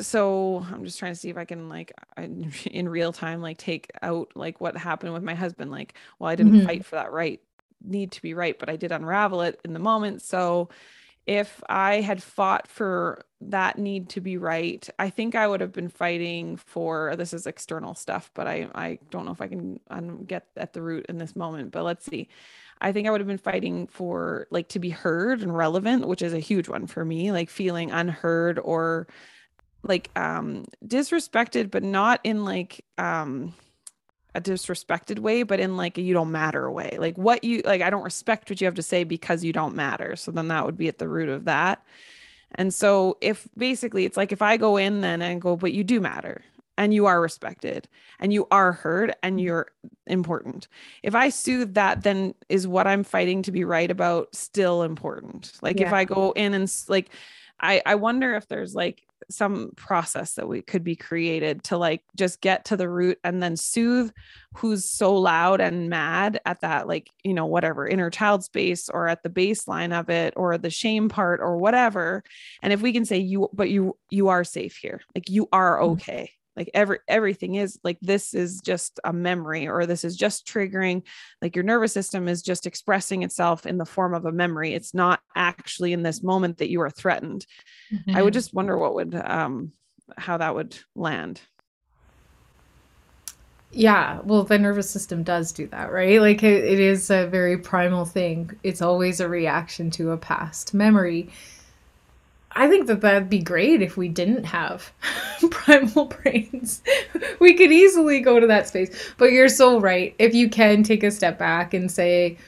So 0.00 0.64
i'm 0.72 0.84
just 0.84 0.98
trying 0.98 1.12
to 1.12 1.18
see 1.18 1.28
if 1.28 1.36
i 1.36 1.44
can 1.44 1.68
like 1.68 1.92
in 2.16 2.88
real 2.88 3.12
time 3.12 3.40
like 3.40 3.58
take 3.58 3.90
out 4.02 4.30
like 4.34 4.60
what 4.60 4.76
happened 4.76 5.12
with 5.12 5.22
my 5.22 5.34
husband 5.34 5.70
like 5.70 5.94
well 6.18 6.30
i 6.30 6.34
didn't 6.34 6.52
mm-hmm. 6.52 6.66
fight 6.66 6.84
for 6.84 6.96
that 6.96 7.12
right 7.12 7.40
need 7.84 8.12
to 8.12 8.22
be 8.22 8.34
right 8.34 8.58
but 8.58 8.68
i 8.68 8.76
did 8.76 8.92
unravel 8.92 9.42
it 9.42 9.60
in 9.64 9.72
the 9.72 9.78
moment 9.78 10.22
so 10.22 10.68
if 11.26 11.62
i 11.68 12.00
had 12.00 12.22
fought 12.22 12.66
for 12.66 13.24
that 13.40 13.78
need 13.78 14.08
to 14.08 14.20
be 14.20 14.36
right 14.36 14.88
i 14.98 15.10
think 15.10 15.34
i 15.34 15.46
would 15.46 15.60
have 15.60 15.72
been 15.72 15.88
fighting 15.88 16.56
for 16.56 17.14
this 17.16 17.32
is 17.32 17.46
external 17.46 17.94
stuff 17.94 18.30
but 18.34 18.48
i 18.48 18.68
i 18.74 18.98
don't 19.10 19.24
know 19.24 19.32
if 19.32 19.40
i 19.40 19.46
can 19.46 19.78
um, 19.90 20.24
get 20.24 20.46
at 20.56 20.72
the 20.72 20.82
root 20.82 21.06
in 21.08 21.18
this 21.18 21.36
moment 21.36 21.70
but 21.70 21.84
let's 21.84 22.04
see 22.04 22.28
i 22.80 22.90
think 22.90 23.06
i 23.06 23.10
would 23.10 23.20
have 23.20 23.28
been 23.28 23.38
fighting 23.38 23.86
for 23.86 24.48
like 24.50 24.68
to 24.68 24.80
be 24.80 24.90
heard 24.90 25.40
and 25.40 25.56
relevant 25.56 26.08
which 26.08 26.22
is 26.22 26.34
a 26.34 26.40
huge 26.40 26.68
one 26.68 26.86
for 26.86 27.04
me 27.04 27.30
like 27.30 27.48
feeling 27.48 27.92
unheard 27.92 28.58
or 28.58 29.06
like 29.82 30.10
um 30.16 30.64
disrespected 30.84 31.70
but 31.70 31.82
not 31.82 32.20
in 32.24 32.44
like 32.44 32.84
um 32.98 33.54
a 34.34 34.40
disrespected 34.40 35.18
way 35.18 35.42
but 35.42 35.60
in 35.60 35.76
like 35.76 35.98
a 35.98 36.02
you 36.02 36.12
don't 36.12 36.30
matter 36.30 36.70
way 36.70 36.96
like 36.98 37.16
what 37.16 37.42
you 37.44 37.62
like 37.64 37.82
i 37.82 37.90
don't 37.90 38.04
respect 38.04 38.50
what 38.50 38.60
you 38.60 38.66
have 38.66 38.74
to 38.74 38.82
say 38.82 39.04
because 39.04 39.42
you 39.42 39.52
don't 39.52 39.74
matter 39.74 40.16
so 40.16 40.30
then 40.30 40.48
that 40.48 40.64
would 40.64 40.76
be 40.76 40.88
at 40.88 40.98
the 40.98 41.08
root 41.08 41.28
of 41.28 41.44
that 41.44 41.82
and 42.54 42.72
so 42.72 43.16
if 43.20 43.48
basically 43.56 44.04
it's 44.04 44.16
like 44.16 44.32
if 44.32 44.42
i 44.42 44.56
go 44.56 44.76
in 44.76 45.00
then 45.00 45.22
and 45.22 45.40
go 45.40 45.56
but 45.56 45.72
you 45.72 45.82
do 45.82 46.00
matter 46.00 46.42
and 46.78 46.94
you 46.94 47.06
are 47.06 47.20
respected 47.20 47.88
and 48.20 48.32
you 48.32 48.46
are 48.50 48.72
heard 48.72 49.14
and 49.22 49.34
mm-hmm. 49.34 49.46
you're 49.46 49.66
important. 50.06 50.68
If 51.02 51.14
I 51.14 51.28
soothe 51.28 51.74
that, 51.74 52.02
then 52.04 52.34
is 52.48 52.66
what 52.66 52.86
I'm 52.86 53.02
fighting 53.02 53.42
to 53.42 53.52
be 53.52 53.64
right 53.64 53.90
about 53.90 54.34
still 54.34 54.84
important? 54.84 55.52
Like 55.60 55.80
yeah. 55.80 55.88
if 55.88 55.92
I 55.92 56.04
go 56.04 56.30
in 56.30 56.54
and 56.54 56.72
like, 56.88 57.10
I, 57.60 57.82
I 57.84 57.96
wonder 57.96 58.36
if 58.36 58.46
there's 58.46 58.76
like 58.76 59.02
some 59.30 59.72
process 59.76 60.34
that 60.34 60.48
we 60.48 60.62
could 60.62 60.84
be 60.84 60.96
created 60.96 61.62
to 61.64 61.76
like 61.76 62.02
just 62.16 62.40
get 62.40 62.64
to 62.66 62.76
the 62.76 62.88
root 62.88 63.18
and 63.24 63.42
then 63.42 63.56
soothe 63.56 64.10
who's 64.54 64.88
so 64.88 65.14
loud 65.14 65.60
and 65.60 65.88
mad 65.88 66.40
at 66.46 66.60
that 66.60 66.88
like 66.88 67.10
you 67.24 67.34
know 67.34 67.46
whatever 67.46 67.86
inner 67.86 68.10
child 68.10 68.42
space 68.42 68.88
or 68.88 69.08
at 69.08 69.22
the 69.22 69.30
baseline 69.30 69.98
of 69.98 70.08
it 70.08 70.32
or 70.36 70.56
the 70.56 70.70
shame 70.70 71.08
part 71.08 71.40
or 71.40 71.56
whatever. 71.56 72.22
And 72.62 72.72
if 72.72 72.80
we 72.80 72.92
can 72.92 73.04
say 73.04 73.18
you 73.18 73.48
but 73.52 73.70
you 73.70 73.96
you 74.10 74.28
are 74.28 74.44
safe 74.44 74.76
here. 74.76 75.00
Like 75.14 75.28
you 75.28 75.48
are 75.52 75.78
mm-hmm. 75.78 75.92
okay 75.92 76.32
like 76.58 76.70
every 76.74 76.98
everything 77.06 77.54
is 77.54 77.78
like 77.84 77.98
this 78.02 78.34
is 78.34 78.60
just 78.60 78.98
a 79.04 79.12
memory 79.12 79.68
or 79.68 79.86
this 79.86 80.02
is 80.02 80.16
just 80.16 80.44
triggering. 80.44 81.04
Like 81.40 81.54
your 81.54 81.62
nervous 81.62 81.92
system 81.92 82.26
is 82.26 82.42
just 82.42 82.66
expressing 82.66 83.22
itself 83.22 83.64
in 83.64 83.78
the 83.78 83.86
form 83.86 84.12
of 84.12 84.24
a 84.24 84.32
memory. 84.32 84.74
It's 84.74 84.92
not 84.92 85.20
actually 85.36 85.92
in 85.92 86.02
this 86.02 86.20
moment 86.20 86.58
that 86.58 86.68
you 86.68 86.80
are 86.80 86.90
threatened. 86.90 87.46
Mm-hmm. 87.92 88.16
i 88.16 88.22
would 88.22 88.32
mm-hmm. 88.32 88.38
just 88.38 88.52
wonder 88.52 88.76
what 88.76 88.94
would 88.96 89.14
um 89.14 89.72
how 90.16 90.36
that 90.38 90.54
would 90.56 90.76
land. 90.96 91.40
Yeah 93.70 94.20
well 94.24 94.42
the 94.42 94.58
nervous 94.58 94.90
system 94.90 95.22
does 95.22 95.52
do 95.52 95.68
that 95.68 95.92
right? 95.92 96.20
Like 96.20 96.42
it, 96.42 96.64
it 96.64 96.80
is 96.80 97.08
a 97.10 97.28
very 97.28 97.56
primal 97.56 98.04
thing. 98.04 98.50
It's 98.64 98.82
always 98.82 99.20
a 99.20 99.28
reaction 99.28 99.92
to 99.92 100.10
a 100.10 100.16
past 100.16 100.74
memory 100.74 101.30
I 102.52 102.68
think 102.68 102.86
that 102.86 103.02
that'd 103.02 103.28
be 103.28 103.40
great 103.40 103.82
if 103.82 103.96
we 103.96 104.08
didn't 104.08 104.44
have 104.44 104.92
primal 105.50 106.06
brains. 106.06 106.82
we 107.40 107.54
could 107.54 107.70
easily 107.70 108.20
go 108.20 108.40
to 108.40 108.46
that 108.46 108.68
space. 108.68 109.12
But 109.18 109.32
you're 109.32 109.48
so 109.48 109.80
right. 109.80 110.14
If 110.18 110.34
you 110.34 110.48
can 110.48 110.82
take 110.82 111.02
a 111.02 111.10
step 111.10 111.38
back 111.38 111.74
and 111.74 111.90
say, 111.90 112.38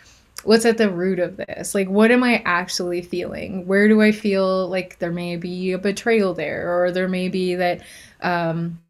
what's 0.44 0.64
at 0.64 0.78
the 0.78 0.90
root 0.90 1.18
of 1.18 1.36
this? 1.36 1.74
Like, 1.74 1.88
what 1.88 2.10
am 2.10 2.24
I 2.24 2.42
actually 2.44 3.02
feeling? 3.02 3.66
Where 3.66 3.88
do 3.88 4.00
I 4.00 4.12
feel 4.12 4.68
like 4.68 4.98
there 4.98 5.12
may 5.12 5.36
be 5.36 5.72
a 5.72 5.78
betrayal 5.78 6.34
there, 6.34 6.82
or 6.82 6.90
there 6.90 7.08
may 7.08 7.28
be 7.28 7.54
that, 7.56 7.82
um, 8.22 8.80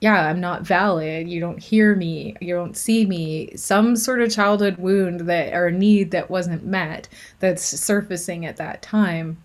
yeah, 0.00 0.28
I'm 0.28 0.40
not 0.40 0.62
valid. 0.62 1.28
You 1.28 1.40
don't 1.40 1.58
hear 1.58 1.96
me. 1.96 2.36
You 2.40 2.54
don't 2.54 2.76
see 2.76 3.04
me. 3.04 3.56
Some 3.56 3.96
sort 3.96 4.20
of 4.20 4.32
childhood 4.32 4.76
wound 4.76 5.20
that 5.22 5.54
or 5.54 5.70
need 5.70 6.12
that 6.12 6.30
wasn't 6.30 6.64
met 6.64 7.08
that's 7.40 7.64
surfacing 7.64 8.46
at 8.46 8.56
that 8.58 8.80
time 8.82 9.38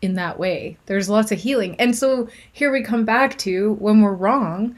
in 0.00 0.14
that 0.14 0.38
way. 0.38 0.76
There's 0.86 1.08
lots 1.08 1.32
of 1.32 1.38
healing. 1.38 1.76
And 1.78 1.96
so 1.96 2.28
here 2.52 2.72
we 2.72 2.82
come 2.82 3.04
back 3.04 3.38
to 3.38 3.74
when 3.74 4.00
we're 4.00 4.14
wrong, 4.14 4.76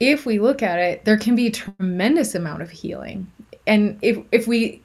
if 0.00 0.26
we 0.26 0.38
look 0.38 0.62
at 0.62 0.78
it, 0.78 1.04
there 1.04 1.16
can 1.16 1.34
be 1.34 1.48
a 1.48 1.52
tremendous 1.52 2.34
amount 2.34 2.62
of 2.62 2.70
healing. 2.70 3.30
And 3.66 3.98
if 4.02 4.18
if 4.32 4.46
we 4.46 4.80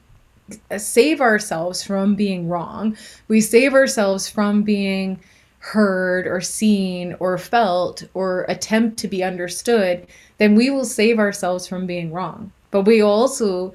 save 0.76 1.20
ourselves 1.20 1.82
from 1.82 2.14
being 2.14 2.48
wrong, 2.48 2.96
we 3.28 3.40
save 3.40 3.74
ourselves 3.74 4.28
from 4.28 4.62
being 4.62 5.18
heard 5.58 6.26
or 6.26 6.40
seen 6.40 7.16
or 7.20 7.38
felt 7.38 8.04
or 8.12 8.44
attempt 8.48 8.98
to 8.98 9.08
be 9.08 9.24
understood, 9.24 10.06
then 10.36 10.54
we 10.54 10.68
will 10.68 10.84
save 10.84 11.18
ourselves 11.18 11.66
from 11.66 11.86
being 11.86 12.12
wrong. 12.12 12.52
But 12.70 12.82
we 12.82 13.00
also 13.00 13.72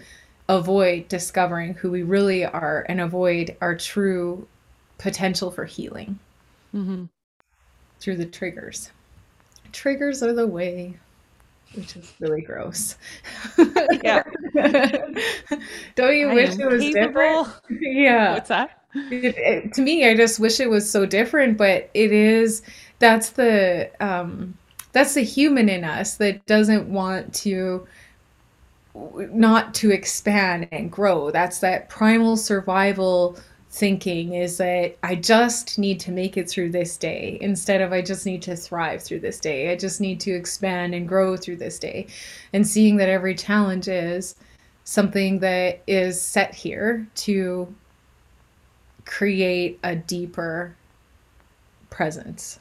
avoid 0.47 1.07
discovering 1.07 1.73
who 1.73 1.89
we 1.89 2.03
really 2.03 2.45
are 2.45 2.85
and 2.89 3.01
avoid 3.01 3.55
our 3.61 3.75
true 3.75 4.47
potential 4.99 5.49
for 5.49 5.65
healing 5.65 6.19
mm-hmm. 6.75 7.05
through 7.99 8.17
the 8.17 8.25
triggers. 8.25 8.91
Triggers 9.71 10.21
are 10.21 10.33
the 10.33 10.45
way, 10.45 10.97
which 11.73 11.95
is 11.95 12.13
really 12.19 12.41
gross. 12.41 12.95
yeah. 14.03 14.23
Don't 15.95 16.15
you 16.15 16.29
I 16.29 16.33
wish 16.33 16.59
it 16.59 16.65
was 16.65 16.83
capable. 16.83 17.45
different? 17.45 17.47
Yeah. 17.81 18.33
What's 18.33 18.49
that? 18.49 18.83
It, 18.93 19.37
it, 19.37 19.73
to 19.73 19.81
me, 19.81 20.07
I 20.07 20.15
just 20.15 20.39
wish 20.39 20.59
it 20.59 20.69
was 20.69 20.89
so 20.89 21.05
different, 21.05 21.57
but 21.57 21.89
it 21.93 22.11
is. 22.11 22.63
That's 22.97 23.29
the 23.31 23.91
um, 23.99 24.57
that's 24.91 25.13
the 25.13 25.21
human 25.21 25.69
in 25.69 25.83
us 25.83 26.15
that 26.17 26.45
doesn't 26.47 26.91
want 26.91 27.33
to 27.35 27.87
not 28.95 29.73
to 29.75 29.91
expand 29.91 30.67
and 30.71 30.91
grow. 30.91 31.29
That's 31.29 31.59
that 31.59 31.89
primal 31.89 32.35
survival 32.35 33.37
thinking 33.71 34.33
is 34.33 34.57
that 34.57 34.97
I 35.03 35.15
just 35.15 35.77
need 35.77 35.99
to 36.01 36.11
make 36.11 36.37
it 36.37 36.49
through 36.49 36.71
this 36.71 36.97
day 36.97 37.37
instead 37.39 37.81
of 37.81 37.93
I 37.93 38.01
just 38.01 38.25
need 38.25 38.41
to 38.43 38.55
thrive 38.55 39.03
through 39.03 39.19
this 39.19 39.39
day. 39.39 39.71
I 39.71 39.75
just 39.75 40.01
need 40.01 40.19
to 40.21 40.31
expand 40.31 40.95
and 40.95 41.07
grow 41.07 41.37
through 41.37 41.57
this 41.57 41.77
day. 41.77 42.07
And 42.51 42.67
seeing 42.67 42.97
that 42.97 43.09
every 43.09 43.35
challenge 43.35 43.87
is 43.87 44.35
something 44.85 45.39
that 45.39 45.81
is 45.85 46.19
set 46.19 46.55
here 46.55 47.07
to 47.13 47.73
create 49.05 49.79
a 49.83 49.95
deeper 49.95 50.75
presence. 51.91 52.59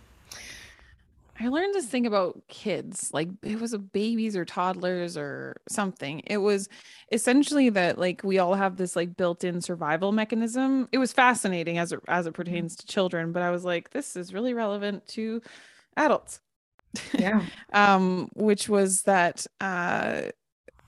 I 1.41 1.49
learned 1.49 1.75
this 1.75 1.87
thing 1.87 2.07
about 2.07 2.43
kids, 2.49 3.11
like 3.13 3.29
it 3.43 3.61
was 3.61 3.73
a 3.73 3.79
babies 3.79 4.37
or 4.37 4.45
toddlers 4.45 5.17
or 5.17 5.61
something. 5.69 6.21
It 6.27 6.39
was 6.39 6.69
essentially 7.13 7.69
that 7.71 7.99
like 7.99 8.23
we 8.25 8.39
all 8.39 8.55
have 8.55 8.77
this 8.77 8.97
like 8.97 9.17
built-in 9.17 9.61
survival 9.61 10.11
mechanism. 10.11 10.89
It 10.91 10.99
was 10.99 11.13
fascinating 11.13 11.79
as 11.79 11.93
it 11.93 12.01
as 12.09 12.27
it 12.27 12.31
mm-hmm. 12.31 12.43
pertains 12.43 12.77
to 12.77 12.87
children, 12.87 13.33
but 13.33 13.43
I 13.43 13.51
was 13.51 13.65
like, 13.65 13.91
this 13.91 14.17
is 14.17 14.35
really 14.35 14.53
relevant 14.53 15.07
to 15.09 15.41
adults. 15.97 16.41
Yeah. 17.17 17.45
um, 17.73 18.31
which 18.35 18.69
was 18.69 19.03
that 19.03 19.47
uh 19.61 20.23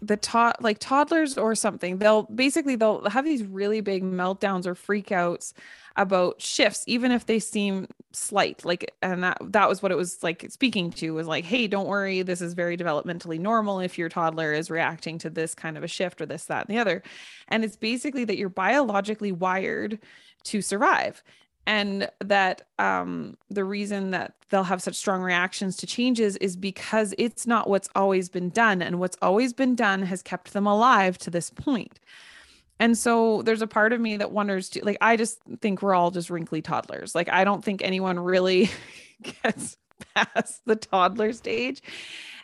the 0.02 0.16
to- 0.16 0.54
like 0.60 0.78
toddlers 0.78 1.36
or 1.36 1.54
something 1.54 1.98
they'll 1.98 2.22
basically 2.24 2.76
they'll 2.76 3.08
have 3.08 3.24
these 3.24 3.42
really 3.44 3.80
big 3.80 4.02
meltdowns 4.02 4.66
or 4.66 4.74
freakouts 4.74 5.52
about 5.96 6.40
shifts 6.40 6.84
even 6.86 7.10
if 7.10 7.26
they 7.26 7.38
seem 7.38 7.86
slight 8.12 8.64
like 8.64 8.94
and 9.02 9.22
that 9.22 9.36
that 9.40 9.68
was 9.68 9.82
what 9.82 9.92
it 9.92 9.96
was 9.96 10.22
like 10.22 10.46
speaking 10.50 10.90
to 10.90 11.12
was 11.12 11.26
like 11.26 11.44
hey 11.44 11.66
don't 11.66 11.86
worry 11.86 12.22
this 12.22 12.40
is 12.40 12.54
very 12.54 12.76
developmentally 12.76 13.38
normal 13.38 13.80
if 13.80 13.98
your 13.98 14.08
toddler 14.08 14.52
is 14.52 14.70
reacting 14.70 15.18
to 15.18 15.30
this 15.30 15.54
kind 15.54 15.76
of 15.76 15.84
a 15.84 15.88
shift 15.88 16.20
or 16.20 16.26
this 16.26 16.46
that 16.46 16.66
and 16.68 16.76
the 16.76 16.80
other. 16.80 17.02
And 17.48 17.64
it's 17.64 17.76
basically 17.76 18.24
that 18.24 18.36
you're 18.36 18.48
biologically 18.48 19.32
wired 19.32 19.98
to 20.44 20.62
survive 20.62 21.22
and 21.66 22.10
that 22.20 22.62
um, 22.78 23.36
the 23.48 23.64
reason 23.64 24.10
that 24.10 24.34
they'll 24.48 24.64
have 24.64 24.82
such 24.82 24.96
strong 24.96 25.22
reactions 25.22 25.76
to 25.76 25.86
changes 25.86 26.36
is 26.36 26.56
because 26.56 27.14
it's 27.18 27.46
not 27.46 27.68
what's 27.68 27.88
always 27.94 28.28
been 28.28 28.50
done 28.50 28.82
and 28.82 28.98
what's 28.98 29.16
always 29.22 29.52
been 29.52 29.74
done 29.74 30.02
has 30.02 30.22
kept 30.22 30.52
them 30.52 30.66
alive 30.66 31.18
to 31.18 31.30
this 31.30 31.50
point. 31.50 32.00
And 32.78 32.96
so 32.96 33.42
there's 33.42 33.62
a 33.62 33.66
part 33.66 33.92
of 33.92 34.00
me 34.00 34.16
that 34.16 34.32
wonders 34.32 34.74
like 34.82 34.96
i 35.02 35.14
just 35.14 35.38
think 35.60 35.82
we're 35.82 35.94
all 35.94 36.10
just 36.10 36.30
wrinkly 36.30 36.62
toddlers. 36.62 37.14
Like 37.14 37.28
i 37.28 37.44
don't 37.44 37.64
think 37.64 37.82
anyone 37.82 38.18
really 38.18 38.70
gets 39.42 39.76
past 40.14 40.62
the 40.64 40.76
toddler 40.76 41.32
stage. 41.32 41.82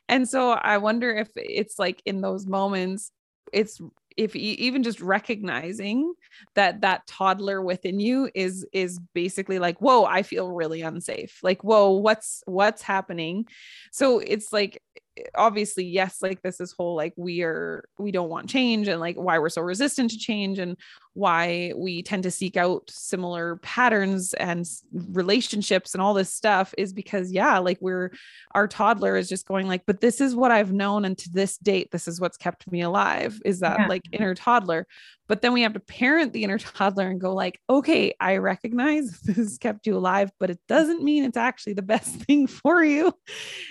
And 0.09 0.29
so 0.29 0.51
i 0.51 0.77
wonder 0.79 1.11
if 1.17 1.31
it's 1.37 1.79
like 1.79 2.03
in 2.05 2.21
those 2.21 2.47
moments 2.47 3.11
it's 3.53 3.81
if 4.17 4.35
even 4.35 4.83
just 4.83 5.01
recognizing 5.01 6.15
that 6.55 6.81
that 6.81 7.07
toddler 7.07 7.63
within 7.63 8.01
you 8.01 8.31
is 8.35 8.67
is 8.73 8.99
basically 9.15 9.59
like 9.59 9.79
whoa 9.79 10.05
i 10.05 10.23
feel 10.23 10.51
really 10.51 10.83
unsafe. 10.83 11.39
Like 11.43 11.63
whoa 11.63 11.91
what's 11.93 12.43
what's 12.47 12.83
happening? 12.83 13.47
So 13.93 14.19
it's 14.19 14.53
like 14.53 14.83
eh, 15.19 15.23
obviously 15.35 15.85
yes 15.85 16.19
like 16.23 16.43
this 16.43 16.61
is 16.61 16.73
whole 16.73 16.97
like 16.97 17.15
we 17.17 17.43
are 17.43 17.85
we 17.99 18.11
don't 18.11 18.31
want 18.31 18.49
change 18.49 18.89
and 18.89 19.01
like 19.01 19.17
why 19.17 19.39
we're 19.39 19.49
so 19.49 19.63
resistant 19.63 20.11
to 20.11 20.19
change 20.19 20.59
and 20.59 20.77
why 21.17 21.73
we 21.75 22.03
tend 22.03 22.23
to 22.23 22.31
seek 22.31 22.59
out 22.59 22.83
similar 22.91 23.57
patterns 23.57 24.35
and 24.35 24.69
relationships 24.93 25.95
and 25.95 26.03
all 26.03 26.13
this 26.13 26.31
stuff 26.33 26.75
is 26.77 26.93
because 26.93 27.33
yeah 27.33 27.59
like 27.59 27.79
we're 27.81 28.13
our 28.55 28.69
toddler 28.69 29.17
is 29.17 29.27
just 29.27 29.49
going 29.49 29.67
like 29.67 29.83
but 29.87 30.03
this 30.03 30.21
is 30.21 30.35
what 30.35 30.51
i've 30.51 30.73
known 30.73 31.07
and 31.07 31.17
to 31.17 31.31
this 31.31 31.57
date 31.57 31.91
this 31.91 32.07
is 32.07 32.21
what's 32.21 32.37
kept 32.37 32.71
me 32.71 32.83
alive 32.83 33.41
is 33.47 33.61
that 33.61 33.81
yeah. 33.81 33.87
like 33.87 34.03
inner 34.13 34.35
toddler 34.35 34.87
but 35.29 35.43
then 35.43 35.53
we 35.53 35.63
have 35.63 35.73
to 35.73 35.81
parent 35.81 36.33
the 36.35 36.45
inner 36.45 36.59
toddler 36.77 37.09
and 37.09 37.19
go 37.19 37.33
like 37.33 37.59
okay 37.71 38.13
i 38.21 38.37
recognize 38.37 39.19
this 39.25 39.37
has 39.37 39.57
kept 39.57 39.87
you 39.87 39.97
alive 39.97 40.31
but 40.39 40.51
it 40.51 40.61
doesn't 40.69 41.03
mean 41.03 41.25
it's 41.25 41.39
actually 41.39 41.73
the 41.73 41.81
best 41.81 42.15
thing 42.27 42.47
for 42.47 42.85
you 42.85 43.11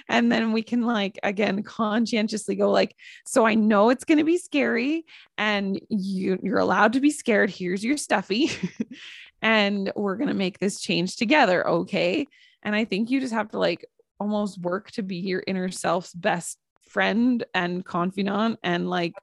and 0.10 0.32
then 0.32 0.52
we 0.52 0.64
can 0.64 0.82
like 0.82 1.20
again 1.22 1.62
conscientiously 1.62 2.56
go 2.56 2.72
like 2.72 2.96
so 3.24 3.46
i 3.46 3.54
know 3.54 3.92
it's 3.92 4.04
going 4.04 4.18
to 4.18 4.24
be 4.24 4.40
scary 4.40 5.06
and 5.38 5.80
you 5.90 6.40
you're 6.42 6.58
allowed 6.58 6.94
to 6.94 7.00
be 7.00 7.12
scared 7.12 7.35
here's 7.44 7.84
your 7.84 7.98
stuffy 7.98 8.50
and 9.42 9.92
we're 9.96 10.16
going 10.16 10.30
to 10.30 10.34
make 10.34 10.60
this 10.60 10.80
change 10.80 11.16
together 11.18 11.68
okay? 11.68 12.28
And 12.64 12.76
i 12.76 12.84
think 12.84 13.12
you 13.12 13.20
just 13.20 13.34
have 13.34 13.52
to 13.52 13.60
like 13.60 13.86
almost 14.20 14.60
work 14.60 14.90
to 14.92 15.04
be 15.04 15.18
your 15.18 15.44
inner 15.46 15.70
self's 15.70 16.14
best 16.14 16.58
friend 16.82 17.44
and 17.54 17.86
confidant 17.86 18.60
and 18.64 18.90
like 18.90 19.14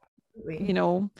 you 0.47 0.75
know 0.75 1.11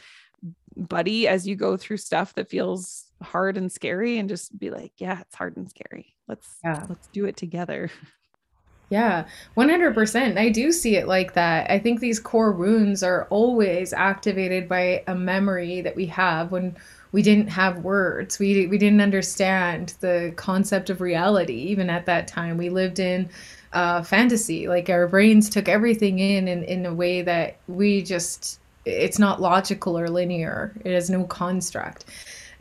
buddy 0.75 1.27
as 1.27 1.47
you 1.47 1.55
go 1.55 1.77
through 1.77 1.97
stuff 1.97 2.33
that 2.35 2.49
feels 2.49 3.05
hard 3.21 3.57
and 3.57 3.71
scary 3.71 4.17
and 4.19 4.29
just 4.29 4.57
be 4.57 4.69
like 4.69 4.91
yeah 4.97 5.21
it's 5.21 5.35
hard 5.35 5.57
and 5.57 5.69
scary. 5.69 6.15
Let's 6.27 6.57
yeah. 6.63 6.85
let's 6.89 7.07
do 7.07 7.25
it 7.25 7.37
together 7.37 7.89
Yeah, 8.93 9.25
100%. 9.57 10.37
I 10.37 10.49
do 10.49 10.71
see 10.71 10.97
it 10.97 11.07
like 11.07 11.33
that. 11.33 11.67
I 11.71 11.79
think 11.79 11.99
these 11.99 12.19
core 12.19 12.51
wounds 12.51 13.01
are 13.01 13.25
always 13.31 13.91
activated 13.91 14.69
by 14.69 15.03
a 15.07 15.15
memory 15.15 15.81
that 15.81 15.95
we 15.95 16.05
have 16.05 16.51
when 16.51 16.75
we 17.11 17.23
didn't 17.23 17.47
have 17.47 17.79
words. 17.79 18.37
We 18.37 18.67
we 18.67 18.77
didn't 18.77 19.01
understand 19.01 19.95
the 19.99 20.31
concept 20.35 20.91
of 20.91 21.01
reality 21.01 21.55
even 21.55 21.89
at 21.89 22.05
that 22.05 22.27
time. 22.27 22.57
We 22.57 22.69
lived 22.69 22.99
in 22.99 23.29
uh, 23.71 24.03
fantasy. 24.03 24.67
Like 24.67 24.91
our 24.91 25.07
brains 25.07 25.49
took 25.49 25.67
everything 25.67 26.19
in, 26.19 26.47
in 26.47 26.63
in 26.63 26.85
a 26.85 26.93
way 26.93 27.23
that 27.23 27.57
we 27.67 28.03
just 28.03 28.59
it's 28.85 29.17
not 29.17 29.41
logical 29.41 29.97
or 29.97 30.07
linear. 30.07 30.71
It 30.85 30.93
has 30.93 31.09
no 31.09 31.23
construct 31.23 32.05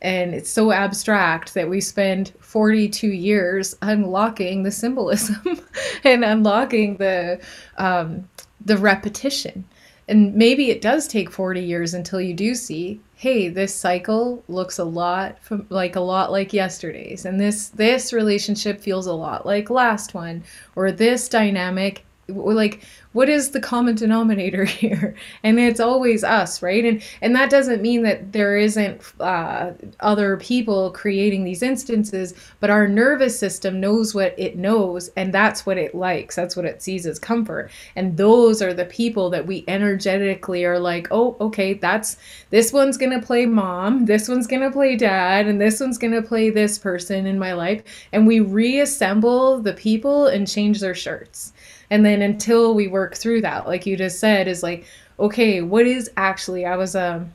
and 0.03 0.35
it's 0.35 0.51
so 0.51 0.73
abstract 0.73 1.55
that 1.55 1.71
we 1.71 1.81
spend 1.81 2.33
42 2.41 3.07
years 3.07 3.77
unlocking 3.83 4.65
the 4.65 4.71
symbolism 4.73 5.61
and 6.05 6.25
unlocking 6.25 6.97
the 6.97 7.41
um, 7.79 8.29
the 8.65 8.77
repetition. 8.77 9.65
And 10.09 10.35
maybe 10.35 10.71
it 10.71 10.81
does 10.81 11.07
take 11.07 11.31
40 11.31 11.63
years 11.63 11.95
until 11.95 12.21
you 12.21 12.35
do 12.35 12.55
see 12.55 13.01
hey 13.15 13.49
this 13.49 13.73
cycle 13.73 14.43
looks 14.49 14.81
a 14.81 14.85
lot 14.85 15.39
from, 15.45 15.65
like 15.69 15.95
a 15.95 16.01
lot 16.01 16.33
like 16.33 16.53
yesterday's. 16.53 17.25
And 17.25 17.41
this 17.41 17.69
this 17.69 18.13
relationship 18.13 18.81
feels 18.81 19.07
a 19.07 19.13
lot 19.13 19.47
like 19.47 19.71
last 19.71 20.13
one. 20.13 20.43
Or 20.75 20.91
this 20.91 21.29
dynamic 21.29 22.05
like 22.35 22.83
what 23.13 23.29
is 23.29 23.51
the 23.51 23.61
common 23.61 23.95
denominator 23.95 24.65
here? 24.83 25.15
And 25.43 25.59
it's 25.59 25.81
always 25.81 26.25
us 26.25 26.63
right? 26.63 26.85
And 26.85 27.03
and 27.21 27.35
that 27.37 27.51
doesn't 27.51 27.83
mean 27.83 28.03
that 28.03 28.33
there 28.33 28.57
isn't 28.57 29.03
uh, 29.21 29.73
other 30.01 30.37
people 30.39 30.91
creating 30.91 31.45
these 31.45 31.63
instances 31.63 32.35
but 32.61 32.71
our 32.71 32.89
nervous 32.89 33.39
system 33.39 33.81
knows 33.81 34.15
what 34.15 34.35
it 34.39 34.57
knows 34.57 35.09
and 35.17 35.33
that's 35.33 35.67
what 35.67 35.79
it 35.79 35.95
likes. 35.95 36.37
That's 36.37 36.57
what 36.57 36.65
it 36.65 36.83
sees 36.83 37.07
as 37.07 37.19
comfort. 37.19 37.71
And 37.97 38.17
those 38.17 38.63
are 38.63 38.75
the 38.75 38.87
people 38.87 39.31
that 39.31 39.47
we 39.47 39.65
energetically 39.69 40.65
are 40.65 40.79
like 40.79 41.09
oh 41.11 41.37
okay 41.41 41.75
that's 41.75 42.17
this 42.51 42.73
one's 42.73 42.97
gonna 42.97 43.23
play 43.23 43.47
mom 43.47 44.07
this 44.07 44.29
one's 44.29 44.47
gonna 44.47 44.71
play 44.71 44.97
dad 44.97 45.47
and 45.47 45.61
this 45.61 45.81
one's 45.81 45.99
gonna 45.99 46.23
play 46.23 46.51
this 46.51 46.79
person 46.79 47.27
in 47.27 47.39
my 47.39 47.53
life. 47.53 47.83
And 48.13 48.27
we 48.27 48.41
reassemble 48.41 49.61
the 49.61 49.75
people 49.75 50.27
and 50.27 50.49
change 50.49 50.81
their 50.81 50.95
shirts 50.95 51.53
and 51.93 52.07
then 52.07 52.23
until 52.23 52.75
we 52.75 52.89
work 52.89 53.15
through 53.15 53.43
that 53.43 53.67
like 53.67 53.85
you 53.85 53.99
just 53.99 54.19
said 54.19 54.49
is 54.49 54.63
like 54.63 54.87
okay 55.21 55.61
what 55.61 55.87
is 55.87 56.11
actually 56.17 56.65
i 56.65 56.75
was 56.75 56.97
um 56.97 57.31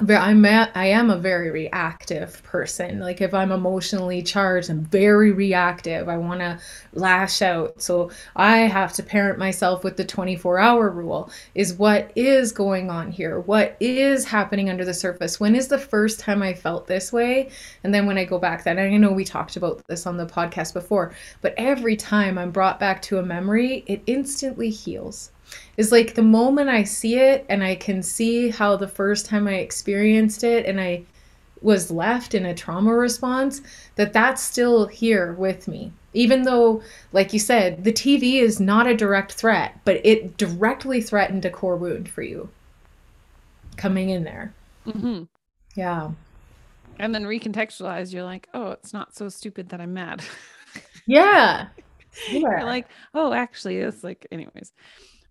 I'm 0.00 0.44
a, 0.44 0.72
I 0.74 0.86
am 0.86 1.08
a 1.08 1.16
very 1.16 1.50
reactive 1.50 2.42
person. 2.42 2.98
Like 2.98 3.20
if 3.20 3.32
I'm 3.32 3.52
emotionally 3.52 4.22
charged, 4.22 4.68
I'm 4.68 4.84
very 4.84 5.30
reactive. 5.30 6.08
I 6.08 6.16
want 6.16 6.40
to 6.40 6.58
lash 6.94 7.42
out. 7.42 7.80
So 7.80 8.10
I 8.34 8.58
have 8.58 8.92
to 8.94 9.04
parent 9.04 9.38
myself 9.38 9.84
with 9.84 9.96
the 9.96 10.04
24 10.04 10.58
hour 10.58 10.90
rule 10.90 11.30
is 11.54 11.74
what 11.74 12.10
is 12.16 12.50
going 12.50 12.90
on 12.90 13.12
here? 13.12 13.38
What 13.38 13.76
is 13.78 14.24
happening 14.24 14.68
under 14.68 14.84
the 14.84 14.94
surface? 14.94 15.38
When 15.38 15.54
is 15.54 15.68
the 15.68 15.78
first 15.78 16.18
time 16.18 16.42
I 16.42 16.54
felt 16.54 16.88
this 16.88 17.12
way? 17.12 17.50
And 17.84 17.94
then 17.94 18.04
when 18.06 18.18
I 18.18 18.24
go 18.24 18.40
back 18.40 18.64
then, 18.64 18.80
I 18.80 18.96
know 18.96 19.12
we 19.12 19.24
talked 19.24 19.56
about 19.56 19.80
this 19.86 20.06
on 20.06 20.16
the 20.16 20.26
podcast 20.26 20.74
before, 20.74 21.14
but 21.40 21.54
every 21.56 21.94
time 21.94 22.36
I'm 22.36 22.50
brought 22.50 22.80
back 22.80 23.00
to 23.02 23.18
a 23.18 23.22
memory, 23.22 23.84
it 23.86 24.02
instantly 24.08 24.70
heals 24.70 25.30
is 25.76 25.92
like 25.92 26.14
the 26.14 26.22
moment 26.22 26.68
I 26.68 26.84
see 26.84 27.18
it 27.18 27.44
and 27.48 27.62
I 27.62 27.74
can 27.74 28.02
see 28.02 28.50
how 28.50 28.76
the 28.76 28.88
first 28.88 29.26
time 29.26 29.46
I 29.46 29.54
experienced 29.54 30.44
it 30.44 30.66
and 30.66 30.80
I 30.80 31.04
was 31.62 31.90
left 31.90 32.34
in 32.34 32.44
a 32.44 32.54
trauma 32.54 32.94
response 32.94 33.62
that 33.96 34.12
that's 34.12 34.42
still 34.42 34.86
here 34.86 35.32
with 35.32 35.66
me. 35.66 35.92
Even 36.12 36.42
though 36.42 36.82
like 37.12 37.32
you 37.32 37.38
said 37.38 37.82
the 37.82 37.92
tv 37.92 38.34
is 38.40 38.60
not 38.60 38.86
a 38.86 38.96
direct 38.96 39.32
threat 39.32 39.80
but 39.84 40.00
it 40.04 40.36
directly 40.36 41.00
threatened 41.00 41.44
a 41.44 41.50
core 41.50 41.76
wound 41.76 42.08
for 42.08 42.22
you 42.22 42.48
coming 43.76 44.10
in 44.10 44.24
there. 44.24 44.54
Mm-hmm. 44.86 45.24
yeah. 45.74 46.10
And 46.98 47.12
then 47.12 47.24
recontextualize 47.24 48.12
you're 48.12 48.22
like 48.22 48.48
oh 48.54 48.70
it's 48.72 48.92
not 48.92 49.16
so 49.16 49.28
stupid 49.28 49.70
that 49.70 49.80
i'm 49.80 49.94
mad. 49.94 50.22
Yeah, 51.06 51.68
yeah. 52.30 52.38
you're 52.38 52.64
like 52.64 52.86
oh 53.14 53.32
actually 53.32 53.78
it's 53.78 54.04
like 54.04 54.26
anyways 54.30 54.72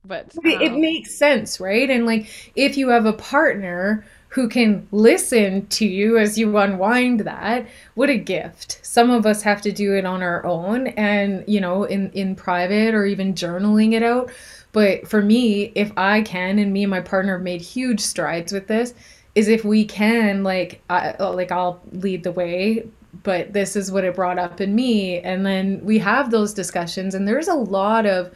but 0.05 0.35
um, 0.37 0.45
it, 0.45 0.73
makes 0.73 1.13
sense 1.13 1.59
right? 1.59 1.89
And 1.89 2.05
like 2.05 2.51
if 2.55 2.77
you 2.77 2.89
have 2.89 3.05
a 3.05 3.13
partner 3.13 4.05
who 4.29 4.49
can 4.49 4.87
listen 4.91 5.67
to 5.67 5.85
you 5.85 6.17
as 6.17 6.39
you 6.39 6.57
unwind 6.57 7.21
that 7.21 7.67
what 7.93 8.09
a 8.09 8.17
gift. 8.17 8.79
Some 8.81 9.11
of 9.11 9.25
us 9.25 9.43
have 9.43 9.61
to 9.61 9.71
do 9.71 9.93
it 9.95 10.05
on 10.05 10.23
our 10.23 10.45
own 10.45 10.87
and 10.87 11.43
you 11.47 11.61
know 11.61 11.83
in 11.83 12.11
in 12.11 12.35
private 12.35 12.93
or 12.93 13.05
even 13.05 13.33
journaling 13.33 13.93
it 13.93 14.03
out. 14.03 14.31
But 14.71 15.07
for 15.07 15.21
me 15.21 15.71
if 15.75 15.91
i 15.97 16.21
can 16.23 16.57
and 16.57 16.73
me 16.73 16.83
and 16.83 16.91
my 16.91 17.01
partner 17.01 17.33
have 17.33 17.43
made 17.43 17.61
huge 17.61 17.99
strides 17.99 18.51
with 18.51 18.67
this 18.67 18.93
is 19.35 19.47
if 19.47 19.63
we 19.63 19.85
can 19.85 20.43
like 20.43 20.81
I, 20.89 21.15
like 21.23 21.51
i'll 21.51 21.79
lead 21.91 22.23
the 22.23 22.31
way 22.31 22.85
but 23.21 23.53
this 23.53 23.75
is 23.75 23.91
what 23.91 24.03
it 24.03 24.15
brought 24.15 24.39
up 24.39 24.59
in 24.59 24.73
me. 24.73 25.19
And 25.19 25.45
then 25.45 25.79
we 25.83 25.99
have 25.99 26.31
those 26.31 26.53
discussions 26.53 27.13
and 27.13 27.27
there's 27.27 27.47
a 27.47 27.53
lot 27.53 28.05
of 28.05 28.33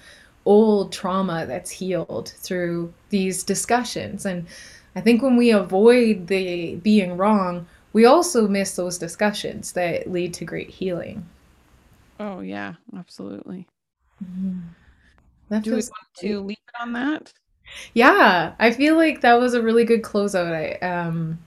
old 0.47 0.91
trauma 0.91 1.45
that's 1.45 1.69
healed 1.69 2.33
through 2.38 2.93
these 3.10 3.43
discussions. 3.43 4.25
And 4.25 4.47
I 4.95 5.01
think 5.01 5.21
when 5.21 5.38
we 5.38 5.51
avoid 5.51 6.27
the 6.27 6.75
being 6.77 7.17
wrong, 7.17 7.67
we 7.93 8.05
also 8.05 8.47
miss 8.47 8.75
those 8.75 8.97
discussions 8.97 9.73
that 9.73 10.12
lead 10.12 10.33
to 10.36 10.45
great 10.45 10.69
healing. 10.69 11.25
Oh, 12.19 12.39
yeah, 12.39 12.73
absolutely. 12.97 13.67
Mm-hmm. 14.23 14.60
Do 15.62 15.71
we 15.71 15.75
want 15.77 15.93
to 16.17 16.39
leave 16.41 16.57
it 16.57 16.81
on 16.81 16.93
that? 16.93 17.33
Yeah, 17.93 18.53
I 18.60 18.71
feel 18.71 18.95
like 18.95 19.21
that 19.21 19.39
was 19.39 19.53
a 19.53 19.62
really 19.62 19.86
good 19.86 20.01
closeout. 20.01 20.53
I 20.53 20.86
um 20.86 21.39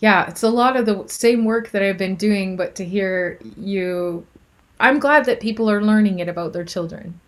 yeah, 0.00 0.28
it's 0.28 0.42
a 0.42 0.48
lot 0.48 0.76
of 0.76 0.86
the 0.86 1.04
same 1.08 1.44
work 1.44 1.70
that 1.70 1.82
I've 1.82 1.98
been 1.98 2.14
doing, 2.14 2.56
but 2.56 2.74
to 2.76 2.84
hear 2.84 3.38
you 3.56 4.26
I'm 4.80 4.98
glad 5.00 5.24
that 5.24 5.40
people 5.40 5.68
are 5.70 5.82
learning 5.82 6.20
it 6.20 6.28
about 6.28 6.52
their 6.52 6.64
children. 6.64 7.20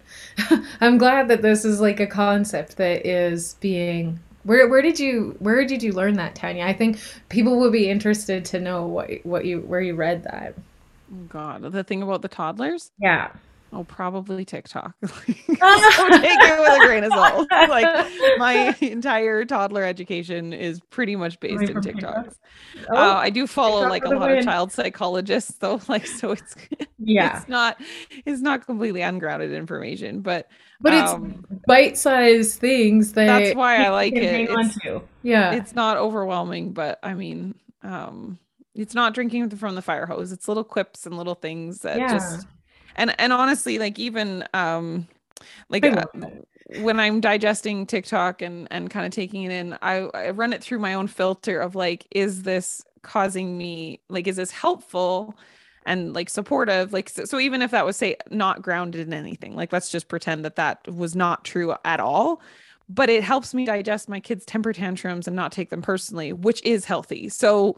I'm 0.80 0.98
glad 0.98 1.28
that 1.28 1.42
this 1.42 1.64
is 1.64 1.80
like 1.80 2.00
a 2.00 2.06
concept 2.06 2.76
that 2.76 3.06
is 3.06 3.54
being 3.60 4.20
where 4.44 4.68
where 4.68 4.82
did 4.82 4.98
you 4.98 5.36
where 5.38 5.64
did 5.66 5.82
you 5.82 5.92
learn 5.92 6.14
that, 6.14 6.34
Tanya? 6.34 6.64
I 6.64 6.72
think 6.72 6.98
people 7.28 7.58
would 7.60 7.72
be 7.72 7.88
interested 7.88 8.44
to 8.46 8.60
know 8.60 8.86
what 8.86 9.10
what 9.24 9.44
you 9.44 9.60
where 9.60 9.80
you 9.80 9.94
read 9.94 10.24
that. 10.24 10.54
God, 11.28 11.62
the 11.72 11.84
thing 11.84 12.02
about 12.02 12.22
the 12.22 12.28
toddlers? 12.28 12.90
Yeah. 12.98 13.30
Oh, 13.72 13.84
probably 13.84 14.44
TikTok. 14.44 14.94
so 15.04 15.14
take 15.26 15.38
it 15.48 16.60
with 16.60 16.82
a 16.82 16.86
grain 16.86 17.04
of 17.04 17.12
salt. 17.12 17.48
Like 17.70 18.38
my 18.38 18.74
entire 18.80 19.44
toddler 19.44 19.84
education 19.84 20.52
is 20.52 20.80
pretty 20.90 21.14
much 21.14 21.38
based 21.38 21.70
in 21.70 21.76
TikToks. 21.76 22.34
Oh, 22.90 22.96
uh, 22.96 23.14
I 23.14 23.30
do 23.30 23.46
follow 23.46 23.82
TikTok 23.82 23.90
like 23.90 24.04
a 24.04 24.08
lot 24.08 24.30
win. 24.30 24.38
of 24.38 24.44
child 24.44 24.72
psychologists, 24.72 25.56
though. 25.58 25.80
Like, 25.88 26.06
so 26.06 26.32
it's 26.32 26.56
yeah, 26.98 27.38
it's 27.38 27.48
not 27.48 27.80
it's 28.24 28.40
not 28.40 28.66
completely 28.66 29.02
ungrounded 29.02 29.52
information, 29.52 30.20
but 30.20 30.48
but 30.80 30.92
um, 30.94 31.44
it's 31.50 31.62
bite-sized 31.66 32.58
things 32.58 33.12
that 33.12 33.26
that's 33.26 33.56
why 33.56 33.84
I 33.84 33.90
like 33.90 34.14
it. 34.14 34.48
It's, 34.50 34.78
yeah, 35.22 35.52
it's 35.52 35.74
not 35.74 35.96
overwhelming, 35.96 36.72
but 36.72 36.98
I 37.02 37.14
mean, 37.14 37.54
um, 37.82 38.38
it's 38.74 38.94
not 38.94 39.14
drinking 39.14 39.50
from 39.50 39.74
the 39.74 39.82
fire 39.82 40.06
hose. 40.06 40.32
It's 40.32 40.48
little 40.48 40.64
quips 40.64 41.06
and 41.06 41.16
little 41.16 41.34
things 41.34 41.80
that 41.80 41.98
yeah. 41.98 42.12
just 42.12 42.46
and 43.00 43.14
and 43.18 43.32
honestly 43.32 43.78
like 43.78 43.98
even 43.98 44.44
um 44.54 45.08
like 45.70 45.84
uh, 45.84 46.04
when 46.80 47.00
i'm 47.00 47.20
digesting 47.20 47.86
tiktok 47.86 48.42
and 48.42 48.68
and 48.70 48.90
kind 48.90 49.06
of 49.06 49.12
taking 49.12 49.44
it 49.44 49.50
in 49.50 49.76
I, 49.82 50.08
I 50.14 50.30
run 50.30 50.52
it 50.52 50.62
through 50.62 50.78
my 50.78 50.94
own 50.94 51.06
filter 51.06 51.60
of 51.60 51.74
like 51.74 52.06
is 52.10 52.42
this 52.42 52.84
causing 53.02 53.56
me 53.56 54.00
like 54.08 54.26
is 54.28 54.36
this 54.36 54.50
helpful 54.50 55.34
and 55.86 56.12
like 56.12 56.28
supportive? 56.28 56.92
Like 56.92 57.08
so, 57.08 57.24
so 57.24 57.40
even 57.40 57.62
if 57.62 57.70
that 57.70 57.86
was 57.86 57.96
say 57.96 58.16
not 58.30 58.62
grounded 58.62 59.06
in 59.06 59.14
anything 59.14 59.56
like 59.56 59.72
let's 59.72 59.90
just 59.90 60.08
pretend 60.08 60.44
that 60.44 60.56
that 60.56 60.86
was 60.86 61.16
not 61.16 61.44
true 61.44 61.74
at 61.84 62.00
all 62.00 62.42
but 62.88 63.08
it 63.08 63.22
helps 63.22 63.54
me 63.54 63.64
digest 63.64 64.08
my 64.08 64.20
kids 64.20 64.44
temper 64.44 64.72
tantrums 64.72 65.26
and 65.26 65.36
not 65.36 65.52
take 65.52 65.70
them 65.70 65.80
personally 65.80 66.32
which 66.32 66.62
is 66.64 66.84
healthy. 66.84 67.28
So 67.28 67.76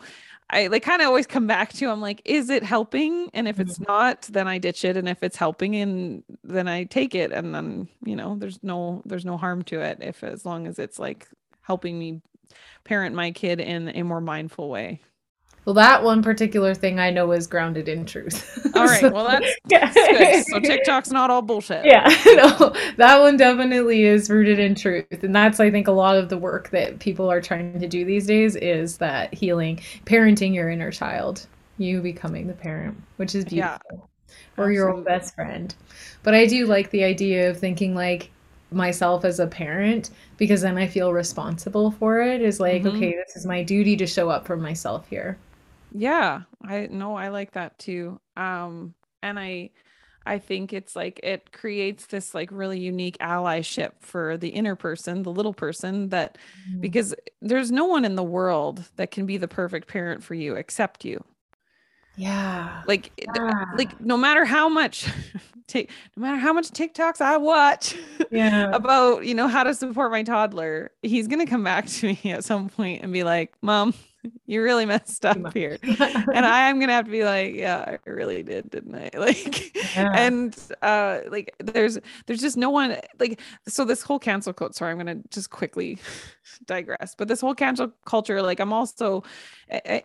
I 0.53 0.67
like 0.67 0.83
kind 0.83 1.01
of 1.01 1.09
always 1.09 1.27
come 1.27 1.47
back 1.47 1.73
to 1.75 1.91
I'm 1.91 2.03
like, 2.03 2.21
is 2.27 2.51
it 2.51 2.63
helping? 2.63 3.31
And 3.33 3.49
if 3.49 3.59
it's 3.59 3.79
mm-hmm. 3.79 3.91
not, 3.91 4.23
then 4.23 4.47
I 4.47 4.59
ditch 4.59 4.85
it. 4.85 4.99
And 4.99 5.09
if 5.09 5.23
it's 5.23 5.37
helping 5.37 5.75
and 5.77 6.23
then 6.45 6.69
I 6.69 6.85
take 6.85 7.15
it. 7.15 7.33
And 7.33 7.55
then, 7.55 7.89
you 8.05 8.15
know, 8.15 8.37
there's 8.39 8.63
no 8.63 9.03
there's 9.07 9.25
no 9.25 9.39
harm 9.39 9.63
to 9.65 9.81
it 9.81 9.99
if 10.03 10.23
as 10.23 10.45
long 10.45 10.67
as 10.67 10.79
it's 10.79 10.99
like 10.99 11.27
helping 11.63 11.99
me 11.99 12.21
parent 12.85 13.15
my 13.15 13.31
kid 13.31 13.61
in 13.61 13.89
a 13.89 14.03
more 14.03 14.21
mindful 14.21 14.69
way. 14.69 15.01
Well, 15.65 15.75
that 15.75 16.03
one 16.03 16.23
particular 16.23 16.75
thing 16.75 16.99
I 16.99 17.11
know 17.11 17.31
is 17.31 17.47
grounded 17.47 17.89
in 17.89 18.05
truth. 18.05 18.67
All 18.75 18.87
right. 18.87 19.01
so, 19.01 19.11
well, 19.11 19.29
that's, 19.29 19.57
that's 19.67 19.95
good. 19.95 20.45
So 20.47 20.59
TikTok's 20.61 21.11
not 21.11 21.31
all 21.31 21.43
bullshit. 21.43 21.85
Yeah. 21.85 22.09
No, 22.33 22.75
that 22.97 23.21
one 23.21 23.37
definitely 23.37 24.05
is 24.05 24.31
rooted 24.31 24.59
in 24.59 24.75
truth. 24.75 25.23
And 25.23 25.35
that's, 25.35 25.61
I 25.61 25.71
think, 25.71 25.87
a 25.87 25.93
lot 25.93 26.17
of 26.17 26.31
the 26.31 26.39
work 26.39 26.71
that 26.71 26.99
people 26.99 27.31
are 27.31 27.41
trying 27.41 27.79
to 27.79 27.87
do 27.87 28.05
these 28.05 28.27
days 28.27 28.57
is 28.57 28.97
that 28.99 29.33
healing, 29.35 29.81
parenting 30.07 30.55
your 30.55 30.71
inner 30.71 30.91
child, 30.91 31.47
you 31.77 32.01
becoming 32.01 32.47
the 32.47 32.55
parent, 32.55 33.01
which 33.17 33.35
is 33.35 33.45
beautiful. 33.45 33.81
Yeah, 33.91 33.97
or 34.57 34.65
absolutely. 34.65 34.75
your 34.75 34.93
own 34.93 35.05
best 35.05 35.35
friend. 35.35 35.75
But 36.23 36.35
I 36.35 36.47
do 36.47 36.67
like 36.67 36.91
the 36.91 37.05
idea 37.05 37.51
of 37.51 37.59
thinking 37.59 37.95
like, 37.95 38.31
myself 38.71 39.25
as 39.25 39.39
a 39.39 39.47
parent 39.47 40.11
because 40.39 40.63
then 40.63 40.79
I 40.79 40.87
feel 40.87 41.13
responsible 41.13 41.91
for 41.91 42.21
it 42.23 42.41
is 42.41 42.59
like, 42.59 42.83
mm-hmm. 42.83 42.97
okay, 42.97 43.15
this 43.15 43.37
is 43.37 43.45
my 43.45 43.63
duty 43.63 43.97
to 43.99 44.07
show 44.07 44.31
up 44.31 44.47
for 44.47 44.57
myself 44.57 45.07
here. 45.09 45.37
Yeah, 45.95 46.43
I 46.65 46.87
know 46.87 47.17
I 47.17 47.29
like 47.29 47.53
that 47.53 47.79
too. 47.79 48.21
Um 48.37 48.95
and 49.23 49.39
I 49.39 49.71
I 50.25 50.39
think 50.39 50.73
it's 50.73 50.95
like 50.95 51.21
it 51.23 51.53
creates 51.53 52.07
this 52.07 52.35
like 52.35 52.51
really 52.53 52.79
unique 52.79 53.19
allyship 53.19 53.93
for 54.01 54.37
the 54.37 54.49
inner 54.49 54.77
person, 54.77 55.23
the 55.23 55.33
little 55.33 55.55
person 55.55 56.11
that 56.11 56.39
mm. 56.71 56.81
because 56.81 57.15
there's 57.41 57.73
no 57.73 57.87
one 57.87 58.05
in 58.05 58.15
the 58.15 58.23
world 58.23 58.85
that 58.97 59.11
can 59.11 59.27
be 59.27 59.37
the 59.37 59.49
perfect 59.49 59.89
parent 59.89 60.23
for 60.23 60.35
you 60.35 60.55
except 60.55 61.05
you. 61.05 61.25
Yeah. 62.17 62.83
Like 62.87 63.11
yeah. 63.35 63.65
like 63.77 64.01
no 64.01 64.17
matter 64.17 64.45
how 64.45 64.69
much 64.69 65.09
take 65.67 65.91
no 66.17 66.23
matter 66.23 66.37
how 66.39 66.53
much 66.53 66.69
TikToks 66.69 67.21
I 67.21 67.39
watch 67.39 67.97
yeah. 68.31 68.71
about, 68.73 69.25
you 69.25 69.35
know, 69.35 69.49
how 69.49 69.65
to 69.65 69.75
support 69.75 70.13
my 70.13 70.23
toddler, 70.23 70.91
he's 71.03 71.27
going 71.27 71.45
to 71.45 71.51
come 71.51 71.65
back 71.65 71.87
to 71.87 72.09
me 72.09 72.33
at 72.33 72.45
some 72.45 72.69
point 72.69 73.03
and 73.03 73.13
be 73.13 73.25
like, 73.25 73.55
"Mom, 73.63 73.95
you 74.47 74.63
really 74.63 74.87
messed 74.87 75.25
up 75.25 75.53
here. 75.53 75.79
And 76.35 76.47
i 76.47 76.69
am 76.69 76.81
gonna 76.81 76.93
have 76.93 77.05
to 77.07 77.11
be 77.11 77.25
like 77.25 77.55
yeah 77.55 77.97
i 78.07 78.11
really 78.11 78.43
did 78.43 78.71
didn't 78.71 78.95
i? 78.95 79.11
Like 79.19 79.75
yeah. 79.95 80.13
and 80.15 80.57
uh 80.83 81.21
like 81.29 81.55
there's 81.59 81.99
there's 82.27 82.41
just 82.41 82.57
no 82.57 82.71
one 82.71 82.97
like 83.19 83.41
so 83.69 83.85
this 83.85 84.03
whole 84.03 84.19
cancel 84.19 84.53
code 84.53 84.75
sorry 84.75 84.93
i'm 84.93 84.99
gonna 84.99 85.21
just 85.31 85.51
quickly 85.51 85.99
digress 86.67 87.15
but 87.17 87.29
this 87.29 87.41
whole 87.41 87.55
cancel 87.55 87.93
culture 88.05 88.43
like 88.43 88.61
i'm 88.61 88.73
also 88.73 89.23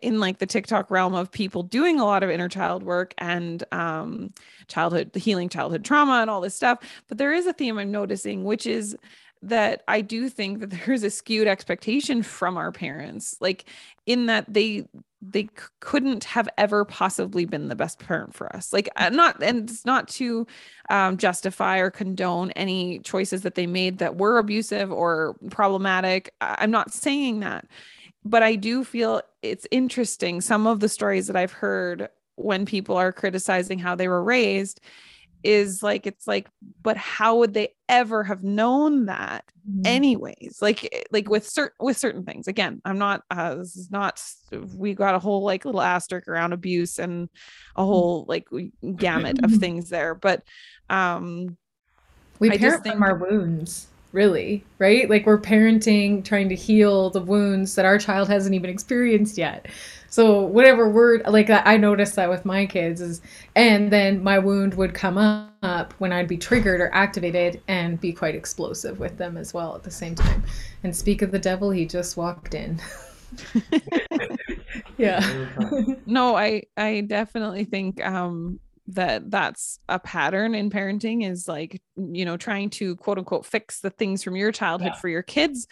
in 0.02 0.20
like 0.20 0.40
the 0.40 0.46
tiktok 0.46 0.92
realm 0.92 1.14
of 1.14 1.32
people 1.32 1.64
doing 1.64 2.00
a 2.00 2.06
lot 2.06 2.24
of 2.24 2.30
inner 2.30 2.50
child 2.50 2.84
work 2.84 3.14
and 3.18 3.64
um 3.72 4.32
childhood 4.68 5.12
the 5.14 5.20
healing 5.20 5.50
childhood 5.50 5.84
trauma 5.84 6.20
and 6.22 6.30
all 6.30 6.42
this 6.42 6.56
stuff 6.56 6.80
but 7.08 7.18
there 7.18 7.34
is 7.34 7.48
a 7.48 7.54
theme 7.54 7.78
i'm 7.78 7.92
noticing 7.92 8.44
which 8.44 8.68
is 8.68 8.96
that 9.42 9.84
I 9.88 10.02
do 10.02 10.30
think 10.30 10.60
that 10.60 10.70
there's 10.86 11.04
a 11.04 11.10
skewed 11.10 11.48
expectation 11.48 12.24
from 12.24 12.58
our 12.58 12.72
parents, 12.72 13.38
like 13.40 13.66
in 14.06 14.28
that 14.28 14.52
they 14.52 14.88
they 15.22 15.44
c- 15.44 15.50
couldn't 15.80 16.26
have 16.26 16.48
ever 16.58 16.86
possibly 16.86 17.46
been 17.46 17.70
the 17.70 17.76
best 17.76 18.00
parent 18.00 18.36
for 18.36 18.56
us. 18.56 18.72
Like 18.72 18.88
I'm 18.96 19.16
not, 19.16 19.42
and 19.42 19.70
it's 19.70 19.86
not 19.86 20.08
to 20.10 20.46
um, 20.90 21.18
justify 21.18 21.80
or 21.80 21.90
condone 21.90 22.52
any 22.52 23.00
choices 23.00 23.42
that 23.42 23.56
they 23.56 23.66
made 23.66 23.98
that 23.98 24.18
were 24.18 24.38
abusive 24.38 24.92
or 24.92 25.36
problematic. 25.50 26.34
I'm 26.40 26.70
not 26.72 26.94
saying 26.94 27.40
that, 27.40 27.66
but 28.24 28.44
I 28.44 28.56
do 28.56 28.84
feel 28.84 29.22
it's 29.42 29.66
interesting. 29.72 30.40
Some 30.42 30.68
of 30.68 30.82
the 30.82 30.90
stories 30.90 31.28
that 31.28 31.36
I've 31.36 31.52
heard 31.52 32.10
when 32.36 32.66
people 32.66 32.96
are 32.96 33.12
criticizing 33.12 33.80
how 33.80 33.96
they 33.96 34.08
were 34.08 34.24
raised 34.24 34.80
is 35.48 35.82
like 35.82 36.06
it's 36.06 36.28
like 36.28 36.50
but 36.82 36.98
how 36.98 37.38
would 37.38 37.54
they 37.54 37.70
ever 37.88 38.22
have 38.22 38.44
known 38.44 39.06
that 39.06 39.46
mm-hmm. 39.68 39.82
anyways 39.86 40.58
like 40.62 40.84
eh, 40.92 41.04
like 41.10 41.30
with 41.30 41.48
certain 41.48 41.74
with 41.80 41.98
certain 41.98 42.26
things 42.26 42.50
again 42.50 42.82
i'm 42.84 42.98
not 42.98 43.24
uh 43.32 43.56
this 43.56 43.78
is 43.78 43.90
not 43.90 44.22
we 44.76 44.94
got 44.94 45.16
a 45.16 45.20
whole 45.20 45.44
like 45.44 45.64
little 45.64 45.82
asterisk 45.82 46.28
around 46.28 46.52
abuse 46.52 47.00
and 47.00 47.30
a 47.78 47.80
mm-hmm. 47.80 47.88
whole 47.90 48.26
like 48.28 48.46
gamut 48.98 49.42
of 49.42 49.52
things 49.56 49.90
there 49.90 50.14
but 50.14 50.44
um 50.90 51.56
we 52.40 52.52
I 52.52 52.58
parent 52.58 52.84
think, 52.84 52.96
from 52.96 53.04
our 53.04 53.16
wounds 53.16 53.88
really 54.12 54.64
right 54.80 55.10
like 55.10 55.26
we're 55.26 55.40
parenting 55.40 56.24
trying 56.24 56.50
to 56.50 56.56
heal 56.56 57.10
the 57.10 57.22
wounds 57.22 57.76
that 57.76 57.86
our 57.86 57.98
child 57.98 58.28
hasn't 58.28 58.56
even 58.56 58.70
experienced 58.70 59.38
yet 59.38 59.68
so 60.10 60.42
whatever 60.42 60.90
word 60.90 61.22
like 61.28 61.50
I 61.50 61.78
noticed 61.78 62.16
that 62.16 62.30
with 62.30 62.46
my 62.46 62.66
kids 62.66 63.02
is 63.02 63.22
and 63.56 63.92
then 63.92 64.24
my 64.24 64.40
wound 64.40 64.74
would 64.76 64.94
come 64.94 65.18
up 65.18 65.94
when 65.98 66.12
I'd 66.12 66.28
be 66.28 66.38
triggered 66.38 66.82
or 66.82 66.94
activated 66.94 67.62
and 67.68 68.00
be 68.00 68.14
quite 68.14 68.36
explosive 68.36 69.00
with 69.00 69.18
them 69.18 69.38
as 69.38 69.54
well 69.54 69.76
at 69.76 69.84
the 69.84 69.92
same 69.92 70.16
time. 70.16 70.44
And 70.84 70.96
speak 70.96 71.22
of 71.22 71.32
the 71.32 71.40
devil, 71.40 71.72
he 71.72 71.86
just 71.86 72.18
walked 72.18 72.54
in. 72.54 72.82
yeah. 74.98 75.20
no, 76.06 76.36
I 76.36 76.64
I 76.78 77.02
definitely 77.02 77.66
think 77.66 78.04
um 78.06 78.60
that 78.88 79.30
that's 79.30 79.80
a 79.90 80.00
pattern 80.00 80.56
in 80.56 80.70
parenting 80.70 81.30
is 81.30 81.48
like 81.48 81.82
you 81.98 82.24
know 82.24 82.38
trying 82.38 82.70
to 82.70 82.96
quote 82.96 83.18
unquote 83.18 83.46
fix 83.46 83.82
the 83.82 83.90
things 83.90 84.24
from 84.24 84.36
your 84.36 84.52
childhood 84.52 84.94
yeah. 84.94 85.00
for 85.00 85.10
your 85.10 85.24
kids 85.24 85.68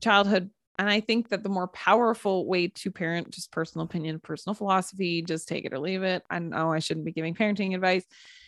childhood 0.00 0.50
and 0.78 0.88
I 0.88 1.00
think 1.00 1.28
that 1.28 1.42
the 1.42 1.48
more 1.48 1.68
powerful 1.68 2.46
way 2.46 2.68
to 2.68 2.90
parent, 2.90 3.30
just 3.30 3.52
personal 3.52 3.84
opinion, 3.84 4.18
personal 4.18 4.54
philosophy, 4.54 5.22
just 5.22 5.46
take 5.46 5.64
it 5.64 5.72
or 5.72 5.78
leave 5.78 6.02
it. 6.02 6.24
I 6.28 6.40
know 6.40 6.72
I 6.72 6.80
shouldn't 6.80 7.06
be 7.06 7.12
giving 7.12 7.34
parenting 7.34 7.74
advice. 7.74 8.04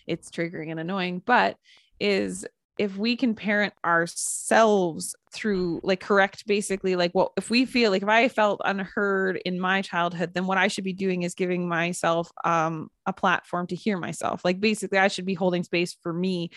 It's 0.06 0.30
triggering 0.30 0.70
and 0.70 0.80
annoying, 0.80 1.22
but 1.24 1.56
is 2.00 2.46
if 2.78 2.96
we 2.96 3.16
can 3.16 3.34
parent 3.34 3.72
ourselves 3.84 5.14
through 5.32 5.80
like 5.82 6.00
correct 6.00 6.46
basically 6.46 6.96
like 6.96 7.12
what 7.12 7.32
if 7.36 7.50
we 7.50 7.64
feel 7.64 7.90
like 7.90 8.02
if 8.02 8.08
i 8.08 8.28
felt 8.28 8.60
unheard 8.64 9.40
in 9.44 9.58
my 9.60 9.82
childhood 9.82 10.32
then 10.34 10.46
what 10.46 10.58
i 10.58 10.68
should 10.68 10.84
be 10.84 10.92
doing 10.92 11.22
is 11.22 11.34
giving 11.34 11.68
myself 11.68 12.30
um 12.44 12.88
a 13.06 13.12
platform 13.12 13.66
to 13.66 13.74
hear 13.74 13.98
myself 13.98 14.44
like 14.44 14.60
basically 14.60 14.98
i 14.98 15.08
should 15.08 15.26
be 15.26 15.34
holding 15.34 15.62
space 15.62 15.96
for 16.02 16.12
me 16.12 16.50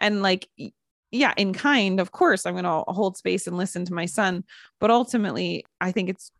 and 0.00 0.22
like 0.22 0.48
yeah, 1.14 1.32
in 1.36 1.52
kind, 1.52 2.00
of 2.00 2.10
course, 2.10 2.44
I'm 2.44 2.54
going 2.54 2.64
to 2.64 2.82
hold 2.92 3.16
space 3.16 3.46
and 3.46 3.56
listen 3.56 3.84
to 3.84 3.94
my 3.94 4.04
son. 4.04 4.42
But 4.80 4.90
ultimately, 4.90 5.64
I 5.80 5.92
think 5.92 6.08
it's 6.08 6.32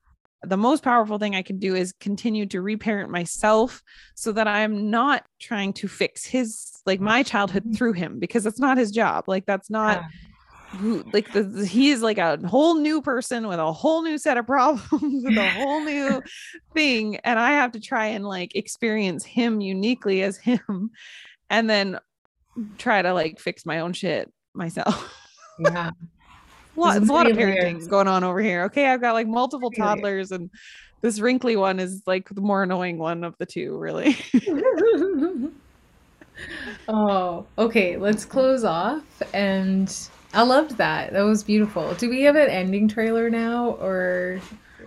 the 0.45 0.57
most 0.57 0.83
powerful 0.83 1.19
thing 1.19 1.35
I 1.35 1.43
can 1.43 1.59
do 1.59 1.75
is 1.75 1.93
continue 2.01 2.47
to 2.47 2.61
reparent 2.61 3.11
myself 3.11 3.83
so 4.15 4.33
that 4.33 4.49
I'm 4.49 4.91
not 4.91 5.25
trying 5.41 5.73
to 5.75 5.89
fix 5.89 6.25
his, 6.25 6.71
like 6.87 7.01
my 7.01 7.23
childhood 7.23 7.65
mm-hmm. 7.65 7.75
through 7.75 7.93
him, 7.95 8.19
because 8.19 8.45
that's 8.45 8.59
not 8.59 8.79
his 8.79 8.91
job. 8.91 9.25
Like, 9.27 9.47
that's 9.47 9.71
not. 9.71 10.03
who 10.79 11.05
like 11.13 11.33
the, 11.33 11.45
the- 11.45 11.67
he 11.67 11.91
is 11.91 12.03
like 12.03 12.19
a 12.19 12.37
whole 12.49 12.75
new 12.75 13.01
person 13.01 13.47
with 13.47 13.61
a 13.61 13.73
whole 13.73 14.03
new 14.03 14.19
set 14.19 14.37
of 14.37 14.45
problems 14.55 15.25
with 15.25 15.39
a 15.39 15.51
whole 15.51 15.85
new 15.85 16.21
thing 16.75 17.15
and 17.19 17.39
i 17.39 17.53
have 17.53 17.71
to 17.71 17.79
try 17.81 18.07
and 18.07 18.25
like 18.25 18.57
experience 18.57 19.25
him 19.25 19.61
uniquely 19.61 20.21
as 20.25 20.37
him 20.37 20.91
and 21.49 21.71
then 21.71 21.97
try 22.77 23.03
to 23.03 23.15
like 23.15 23.39
fix 23.39 23.65
my 23.65 23.79
own 23.79 23.93
shit 23.93 24.33
myself 24.53 25.15
Yeah. 25.59 25.91
It's 26.77 27.09
a 27.09 27.13
lot 27.13 27.31
of 27.31 27.37
parenting 27.37 27.87
going 27.89 28.09
on 28.09 28.25
over 28.25 28.41
here 28.41 28.65
okay 28.65 28.87
i've 28.87 29.01
got 29.01 29.15
like 29.15 29.27
multiple 29.27 29.71
toddlers 29.71 30.33
and 30.33 30.51
this 31.03 31.21
wrinkly 31.21 31.57
one 31.57 31.79
is 31.79 32.03
like 32.07 32.29
the 32.31 32.41
more 32.41 32.63
annoying 32.63 32.99
one 32.99 33.25
of 33.25 33.35
the 33.39 33.47
two 33.47 33.77
really 33.79 34.17
oh, 36.89 37.47
okay. 37.59 37.97
Let's 37.97 38.25
close 38.25 38.65
off. 38.65 39.03
And 39.33 39.95
I 40.33 40.43
loved 40.43 40.77
that. 40.79 41.13
That 41.13 41.23
was 41.23 41.45
beautiful. 41.45 41.95
Do 41.95 42.09
we 42.09 42.23
have 42.23 42.37
an 42.37 42.49
ending 42.49 42.89
trailer 42.89 43.31
now, 43.31 43.73
or 43.81 44.41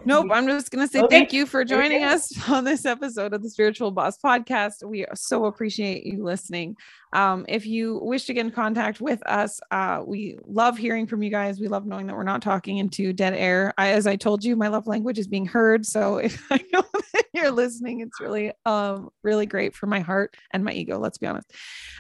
Nope, 0.05 0.27
I'm 0.31 0.47
just 0.47 0.71
going 0.71 0.85
to 0.85 0.91
say 0.91 0.99
Okay. 0.99 1.17
thank 1.17 1.33
you 1.33 1.45
for 1.45 1.65
joining 1.65 2.03
Okay. 2.03 2.13
us 2.13 2.31
on 2.49 2.63
this 2.63 2.85
episode 2.85 3.33
of 3.33 3.43
the 3.43 3.49
Spiritual 3.49 3.91
Boss 3.91 4.17
Podcast. 4.23 4.85
We 4.85 5.05
so 5.15 5.45
appreciate 5.45 6.05
you 6.05 6.23
listening. 6.23 6.75
Um, 7.13 7.45
if 7.47 7.65
you 7.65 7.99
wish 8.03 8.25
to 8.25 8.33
get 8.33 8.45
in 8.45 8.51
contact 8.51 8.99
with 9.01 9.25
us, 9.27 9.59
uh, 9.71 10.03
we 10.05 10.37
love 10.45 10.77
hearing 10.77 11.07
from 11.07 11.23
you 11.23 11.29
guys. 11.29 11.59
We 11.59 11.67
love 11.67 11.85
knowing 11.85 12.07
that 12.07 12.15
we're 12.15 12.23
not 12.23 12.41
talking 12.41 12.77
into 12.77 13.13
dead 13.13 13.33
air. 13.33 13.73
I, 13.77 13.89
as 13.89 14.07
I 14.07 14.15
told 14.15 14.43
you, 14.43 14.55
my 14.55 14.67
love 14.67 14.87
language 14.87 15.19
is 15.19 15.27
being 15.27 15.45
heard. 15.45 15.85
So 15.85 16.17
if 16.27 16.41
I 16.51 16.63
know 16.73 16.83
that 17.13 17.25
you're 17.33 17.51
listening, 17.51 18.01
it's 18.01 18.19
really, 18.19 18.51
um, 18.65 19.09
really 19.23 19.45
great 19.45 19.75
for 19.75 19.87
my 19.87 19.99
heart 19.99 20.35
and 20.51 20.63
my 20.63 20.71
ego. 20.71 20.99
Let's 20.99 21.17
be 21.17 21.27
honest. 21.27 21.51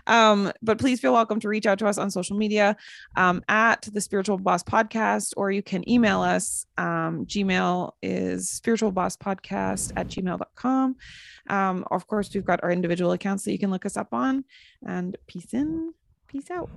Um, 0.07 0.51
but 0.61 0.79
please 0.79 0.99
feel 0.99 1.13
welcome 1.13 1.39
to 1.41 1.49
reach 1.49 1.65
out 1.65 1.79
to 1.79 1.87
us 1.87 1.97
on 1.97 2.11
social 2.11 2.37
media 2.37 2.75
um, 3.15 3.43
at 3.47 3.87
the 3.91 4.01
Spiritual 4.01 4.37
Boss 4.37 4.63
Podcast, 4.63 5.33
or 5.37 5.51
you 5.51 5.61
can 5.61 5.87
email 5.89 6.21
us. 6.21 6.65
Um, 6.77 7.25
Gmail 7.25 7.91
is 8.01 8.49
spiritual 8.49 8.91
boss 8.91 9.17
podcast 9.17 9.91
at 9.95 10.07
gmail.com. 10.07 10.95
Um, 11.49 11.85
of 11.91 12.07
course, 12.07 12.33
we've 12.33 12.45
got 12.45 12.63
our 12.63 12.71
individual 12.71 13.11
accounts 13.11 13.43
that 13.45 13.51
you 13.51 13.59
can 13.59 13.71
look 13.71 13.85
us 13.85 13.97
up 13.97 14.13
on. 14.13 14.45
And 14.85 15.17
peace 15.27 15.53
in, 15.53 15.93
peace 16.27 16.51
out. 16.51 16.69